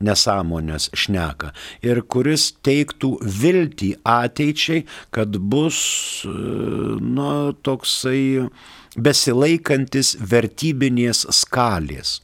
nesąmonės 0.00 0.88
šneka 0.96 1.52
ir 1.84 2.02
kuris 2.12 2.50
teiktų 2.64 3.12
viltį 3.20 3.90
ateičiai, 4.08 4.86
kad 5.12 5.36
bus, 5.36 5.80
na, 6.24 7.52
toksai 7.66 8.48
besilaikantis 8.96 10.16
vertybinės 10.32 11.26
skalės 11.42 12.20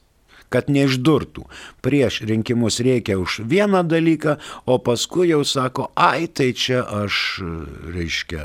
kad 0.46 0.68
neišdurtų. 0.70 1.42
Prieš 1.82 2.20
rinkimus 2.28 2.78
reikia 2.84 3.16
už 3.18 3.40
vieną 3.50 3.82
dalyką, 3.90 4.36
o 4.70 4.78
paskui 4.78 5.32
jau 5.32 5.42
sako, 5.42 5.90
ai 5.98 6.28
tai 6.30 6.52
čia 6.54 6.84
aš, 7.02 7.42
reiškia, 7.90 8.44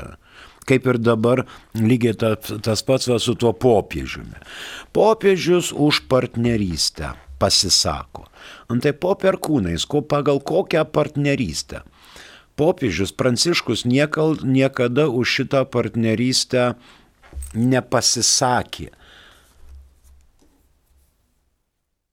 kaip 0.68 0.86
ir 0.86 0.98
dabar 1.02 1.44
lygiai 1.78 2.16
ta, 2.18 2.34
tas 2.36 2.84
pats 2.86 3.08
va 3.10 3.18
su 3.22 3.34
tuo 3.38 3.52
popiežiumi. 3.52 4.38
Popiežius 4.94 5.72
už 5.74 6.04
partnerystę 6.10 7.14
pasisako. 7.42 8.28
Antai 8.70 8.94
po 8.94 9.16
perkūnais, 9.18 9.86
ko 9.90 10.04
pagal 10.06 10.38
kokią 10.44 10.84
partnerystę. 10.94 11.82
Popiežius 12.56 13.14
Pranciškus 13.16 13.86
niekal, 13.88 14.36
niekada 14.44 15.08
už 15.08 15.40
šitą 15.40 15.64
partnerystę 15.66 16.74
nepasisakė. 17.56 18.92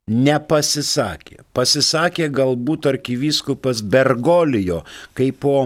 Nepasisakė. 0.10 1.44
Pasisakė 1.54 2.32
galbūt 2.34 2.88
arkivyskupas 2.90 3.84
Bergolijo, 3.86 4.82
kaip 5.14 5.38
po 5.44 5.58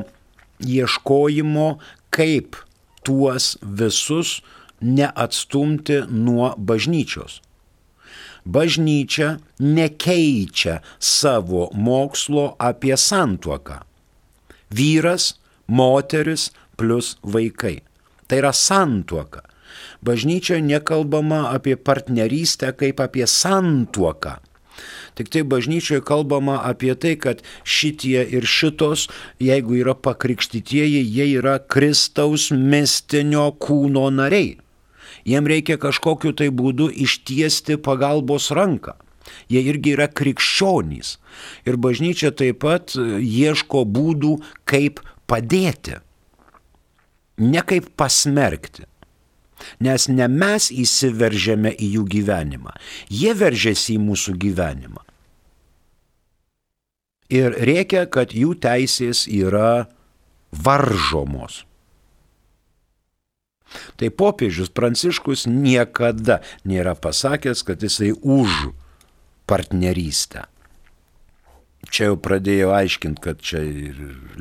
ieškojimo, 0.60 1.78
kaip 2.12 2.58
tuos 3.04 3.58
visus 3.62 4.42
neatstumti 4.82 6.04
nuo 6.10 6.54
bažnyčios. 6.58 7.42
Bažnyčia 8.44 9.38
nekeičia 9.60 10.82
savo 11.00 11.70
mokslo 11.74 12.56
apie 12.60 12.98
santuoką. 12.98 13.80
Vyras, 14.74 15.40
moteris 15.68 16.52
plus 16.76 17.16
vaikai. 17.24 17.80
Tai 18.28 18.38
yra 18.42 18.52
santuoka. 18.52 19.44
Bažnyčioje 20.04 20.62
nekalbama 20.62 21.54
apie 21.56 21.78
partnerystę 21.80 22.74
kaip 22.76 23.00
apie 23.00 23.28
santuoką. 23.28 24.42
Tik 25.18 25.30
tai 25.30 25.44
bažnyčioje 25.46 26.02
kalbama 26.06 26.58
apie 26.66 26.96
tai, 26.96 27.14
kad 27.20 27.44
šitie 27.64 28.24
ir 28.34 28.48
šitos, 28.50 29.08
jeigu 29.42 29.78
yra 29.84 29.94
pakrikštytieji, 29.94 31.04
jie 31.06 31.30
yra 31.38 31.60
Kristaus 31.60 32.50
mistinio 32.52 33.52
kūno 33.62 34.10
nariai. 34.14 34.58
Jiem 35.24 35.48
reikia 35.48 35.78
kažkokiu 35.80 36.34
tai 36.36 36.50
būdu 36.52 36.90
ištiesti 37.06 37.78
pagalbos 37.80 38.50
ranką. 38.52 38.98
Jie 39.48 39.62
irgi 39.72 39.94
yra 39.96 40.10
krikščionys. 40.12 41.18
Ir 41.68 41.78
bažnyčia 41.80 42.34
taip 42.36 42.60
pat 42.66 42.96
ieško 42.98 43.86
būdų, 43.88 44.34
kaip 44.68 45.00
padėti. 45.30 46.02
Ne 47.40 47.64
kaip 47.66 47.88
pasmerkti. 47.98 48.86
Nes 49.84 50.08
ne 50.12 50.28
mes 50.30 50.70
įsiveržėme 50.72 51.74
į 51.74 51.90
jų 51.98 52.06
gyvenimą, 52.16 52.76
jie 53.10 53.34
veržėsi 53.38 53.98
į 53.98 54.04
mūsų 54.06 54.38
gyvenimą. 54.46 55.04
Ir 57.34 57.56
reikia, 57.66 58.06
kad 58.06 58.36
jų 58.36 58.54
teisės 58.62 59.26
yra 59.32 59.88
varžomos. 60.54 61.64
Tai 63.98 64.12
popiežius 64.14 64.70
Pranciškus 64.70 65.48
niekada 65.50 66.44
nėra 66.62 66.94
pasakęs, 66.94 67.66
kad 67.66 67.82
jisai 67.82 68.12
už 68.14 68.70
partnerystę 69.50 70.46
čia 71.92 72.10
jau 72.10 72.18
pradėjo 72.20 72.72
aiškinti, 72.74 73.22
kad 73.24 73.42
čia 73.44 73.62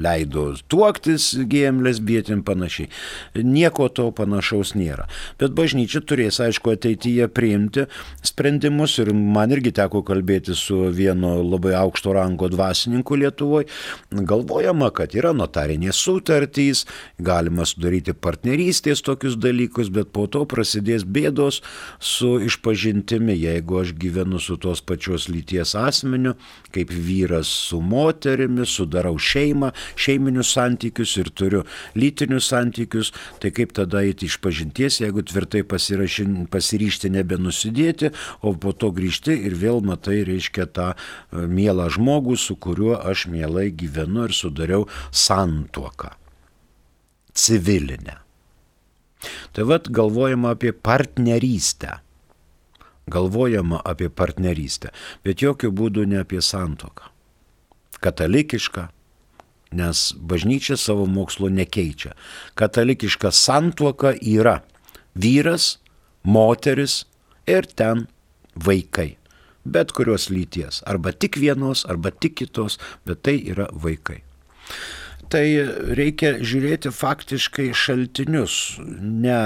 leido 0.01 0.45
tuoktis 0.71 1.33
gėjim 1.51 1.83
lesbietim 1.85 2.43
panašiai. 2.47 2.91
Nieko 3.37 3.89
to 3.93 4.09
panašaus 4.15 4.75
nėra. 4.79 5.09
Bet 5.41 5.57
bažnyčia 5.57 6.03
turės, 6.07 6.39
aišku, 6.43 6.75
ateityje 6.77 7.29
priimti 7.33 7.87
sprendimus 8.25 8.99
ir 9.03 9.13
man 9.17 9.53
irgi 9.55 9.75
teko 9.77 10.05
kalbėti 10.07 10.57
su 10.59 10.79
vienu 10.95 11.35
labai 11.43 11.75
aukšto 11.81 12.15
rango 12.17 12.49
dvasininku 12.53 13.19
Lietuvoje. 13.21 13.69
Galvojama, 14.13 14.93
kad 14.95 15.17
yra 15.19 15.35
notarinės 15.37 16.01
sutartys, 16.01 16.87
galima 17.23 17.67
sudaryti 17.69 18.15
partnerystės 18.15 19.05
tokius 19.05 19.37
dalykus, 19.41 19.91
bet 19.93 20.13
po 20.15 20.29
to 20.31 20.45
prasidės 20.49 21.05
bėdos 21.05 21.61
su 22.01 22.37
išpažintimi, 22.47 23.35
jeigu 23.37 23.83
aš 23.83 23.95
gyvenu 23.99 24.41
su 24.43 24.57
tos 24.63 24.83
pačios 24.85 25.29
lyties 25.33 25.75
asmeniu, 25.79 26.37
kaip 26.73 26.93
vyras 26.93 27.32
vyras 27.33 27.47
su 27.47 27.81
moterimi, 27.81 28.67
sudarau 28.67 29.19
šeimą, 29.19 29.73
šeiminius 29.97 30.53
santykius 30.53 31.17
ir 31.17 31.31
turiu 31.31 31.65
lytinius 31.95 32.49
santykius, 32.49 33.13
tai 33.41 33.51
kaip 33.51 33.73
tada 33.73 34.03
eiti 34.03 34.27
iš 34.27 34.39
pažinties, 34.41 35.01
jeigu 35.01 35.23
tvirtai 35.23 35.63
pasiryšti 35.65 37.11
nebenusidėti, 37.11 38.13
o 38.43 38.55
po 38.55 38.73
to 38.73 38.93
grįžti 38.93 39.33
ir 39.47 39.55
vėl 39.55 39.81
matai, 39.81 40.23
reiškia 40.25 40.67
tą 40.67 40.93
e, 40.93 41.47
mielą 41.47 41.89
žmogų, 41.91 42.37
su 42.37 42.57
kuriuo 42.57 42.99
aš 43.01 43.27
mielai 43.33 43.71
gyvenu 43.71 44.27
ir 44.29 44.33
sudariau 44.37 44.89
santuoką. 45.11 46.13
Civilinę. 47.33 48.19
Tai 49.55 49.65
vad 49.65 49.87
galvojama 49.89 50.53
apie 50.53 50.73
partnerystę 50.73 52.01
galvojama 53.07 53.81
apie 53.85 54.11
partnerystę, 54.11 54.93
bet 55.25 55.43
jokių 55.43 55.73
būdų 55.75 56.07
ne 56.07 56.21
apie 56.23 56.43
santoką 56.43 57.12
katalikiška, 58.03 58.89
nes 59.73 60.13
bažnyčia 60.19 60.77
savo 60.77 61.07
mokslo 61.07 61.49
nekeičia. 61.49 62.13
Katalikiška 62.59 63.33
santuoka 63.33 64.13
yra 64.21 64.61
vyras, 65.15 65.79
moteris 66.23 67.05
ir 67.47 67.67
ten 67.67 68.07
vaikai. 68.55 69.17
Bet 69.65 69.93
kurios 69.95 70.27
lyties. 70.31 70.83
Arba 70.87 71.13
tik 71.13 71.39
vienos, 71.39 71.87
arba 71.87 72.11
tik 72.11 72.41
kitos, 72.41 72.79
bet 73.07 73.23
tai 73.23 73.39
yra 73.47 73.69
vaikai. 73.73 74.23
Tai 75.33 75.45
reikia 75.97 76.35
žiūrėti 76.45 76.91
faktiškai 76.93 77.71
šaltinius, 77.73 78.77
ne 78.85 79.39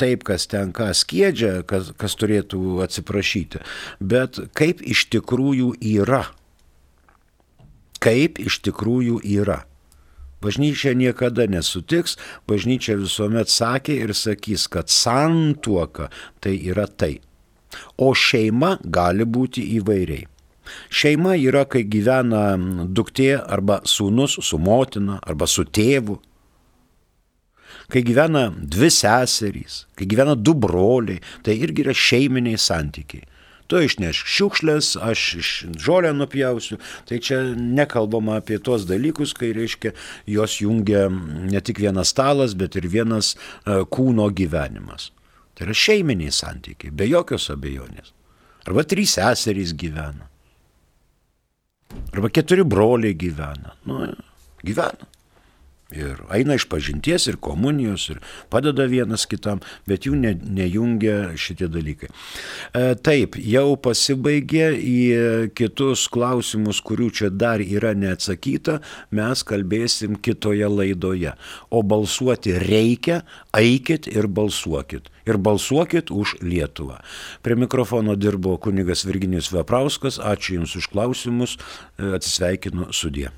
taip, 0.00 0.22
kas 0.24 0.46
ten 0.48 0.70
ką 0.72 0.86
skiedžia, 0.96 1.66
kas, 1.68 1.90
kas 2.00 2.16
turėtų 2.16 2.78
atsiprašyti, 2.86 3.60
bet 4.00 4.40
kaip 4.56 4.80
iš 4.80 5.04
tikrųjų 5.12 5.74
yra 5.98 6.22
kaip 8.02 8.38
iš 8.42 8.60
tikrųjų 8.66 9.20
yra. 9.24 9.62
Bažnyčia 10.38 10.94
niekada 10.94 11.48
nesutiks, 11.50 12.14
bažnyčia 12.46 12.94
visuomet 13.00 13.50
sakė 13.50 13.96
ir 14.04 14.14
sakys, 14.14 14.68
kad 14.70 14.90
santuoka 14.90 16.12
tai 16.38 16.54
yra 16.70 16.86
tai. 16.86 17.18
O 17.98 18.14
šeima 18.14 18.76
gali 18.84 19.26
būti 19.26 19.64
įvairiai. 19.80 20.28
Šeima 20.92 21.34
yra, 21.40 21.64
kai 21.64 21.82
gyvena 21.88 22.52
duktė 22.86 23.32
arba 23.40 23.80
sūnus 23.88 24.38
su 24.44 24.58
motina 24.60 25.18
arba 25.26 25.48
su 25.48 25.64
tėvu. 25.64 26.18
Kai 27.88 28.02
gyvena 28.04 28.50
dvi 28.52 28.90
seserys, 28.92 29.86
kai 29.96 30.06
gyvena 30.06 30.36
du 30.36 30.52
broliai, 30.54 31.22
tai 31.42 31.56
irgi 31.56 31.86
yra 31.86 31.96
šeiminiai 31.96 32.60
santykiai 32.60 33.26
tu 33.68 33.82
išneš 33.84 34.22
šiukšlės, 34.36 34.94
aš 35.04 35.24
iš 35.40 35.50
žolę 35.84 36.12
nupjausiu. 36.16 36.78
Tai 37.08 37.20
čia 37.24 37.40
nekalbama 37.56 38.38
apie 38.40 38.58
tos 38.64 38.86
dalykus, 38.88 39.34
kai 39.36 39.52
reiškia, 39.56 39.92
jos 40.28 40.58
jungia 40.62 41.06
ne 41.08 41.60
tik 41.64 41.82
vienas 41.84 42.14
stalas, 42.14 42.56
bet 42.58 42.78
ir 42.80 42.88
vienas 42.88 43.34
e, 43.34 43.82
kūno 43.84 44.30
gyvenimas. 44.32 45.10
Tai 45.54 45.68
yra 45.68 45.76
šeiminiai 45.76 46.32
santykiai, 46.34 46.94
be 46.94 47.08
jokios 47.10 47.50
abejonės. 47.52 48.14
Arba 48.68 48.84
trys 48.88 49.16
seserys 49.16 49.74
gyvena. 49.76 50.28
Arba 52.12 52.28
keturi 52.32 52.64
broliai 52.68 53.16
gyvena. 53.16 53.76
Nu, 53.88 54.04
gyvena. 54.64 55.08
Ir 55.88 56.18
eina 56.28 56.52
iš 56.58 56.66
pažinties 56.68 57.24
ir 57.30 57.38
komunijos 57.40 58.02
ir 58.12 58.18
padeda 58.52 58.84
vienas 58.84 59.22
kitam, 59.24 59.62
bet 59.88 60.04
jų 60.04 60.18
ne, 60.20 60.34
nejungia 60.36 61.30
šitie 61.40 61.64
dalykai. 61.72 62.10
E, 62.76 62.92
taip, 63.00 63.38
jau 63.40 63.72
pasibaigė 63.80 64.66
į 64.76 64.98
kitus 65.56 66.04
klausimus, 66.12 66.82
kurių 66.84 67.08
čia 67.08 67.32
dar 67.32 67.64
yra 67.64 67.94
neatsakyta, 67.96 68.82
mes 69.16 69.46
kalbėsim 69.48 70.20
kitoje 70.20 70.68
laidoje. 70.68 71.32
O 71.72 71.80
balsuoti 71.80 72.58
reikia, 72.60 73.22
eikit 73.56 74.12
ir 74.12 74.28
balsuokit. 74.28 75.08
Ir 75.24 75.40
balsuokit 75.40 76.12
už 76.12 76.36
Lietuvą. 76.44 77.00
Prie 77.40 77.56
mikrofono 77.56 78.12
dirbo 78.12 78.58
kunigas 78.60 79.08
Virginijus 79.08 79.54
Veprauskas, 79.56 80.20
ačiū 80.20 80.60
Jums 80.60 80.76
už 80.76 80.92
klausimus, 80.92 81.56
e, 81.96 82.12
atsisveikinu 82.20 82.92
sudė. 82.92 83.32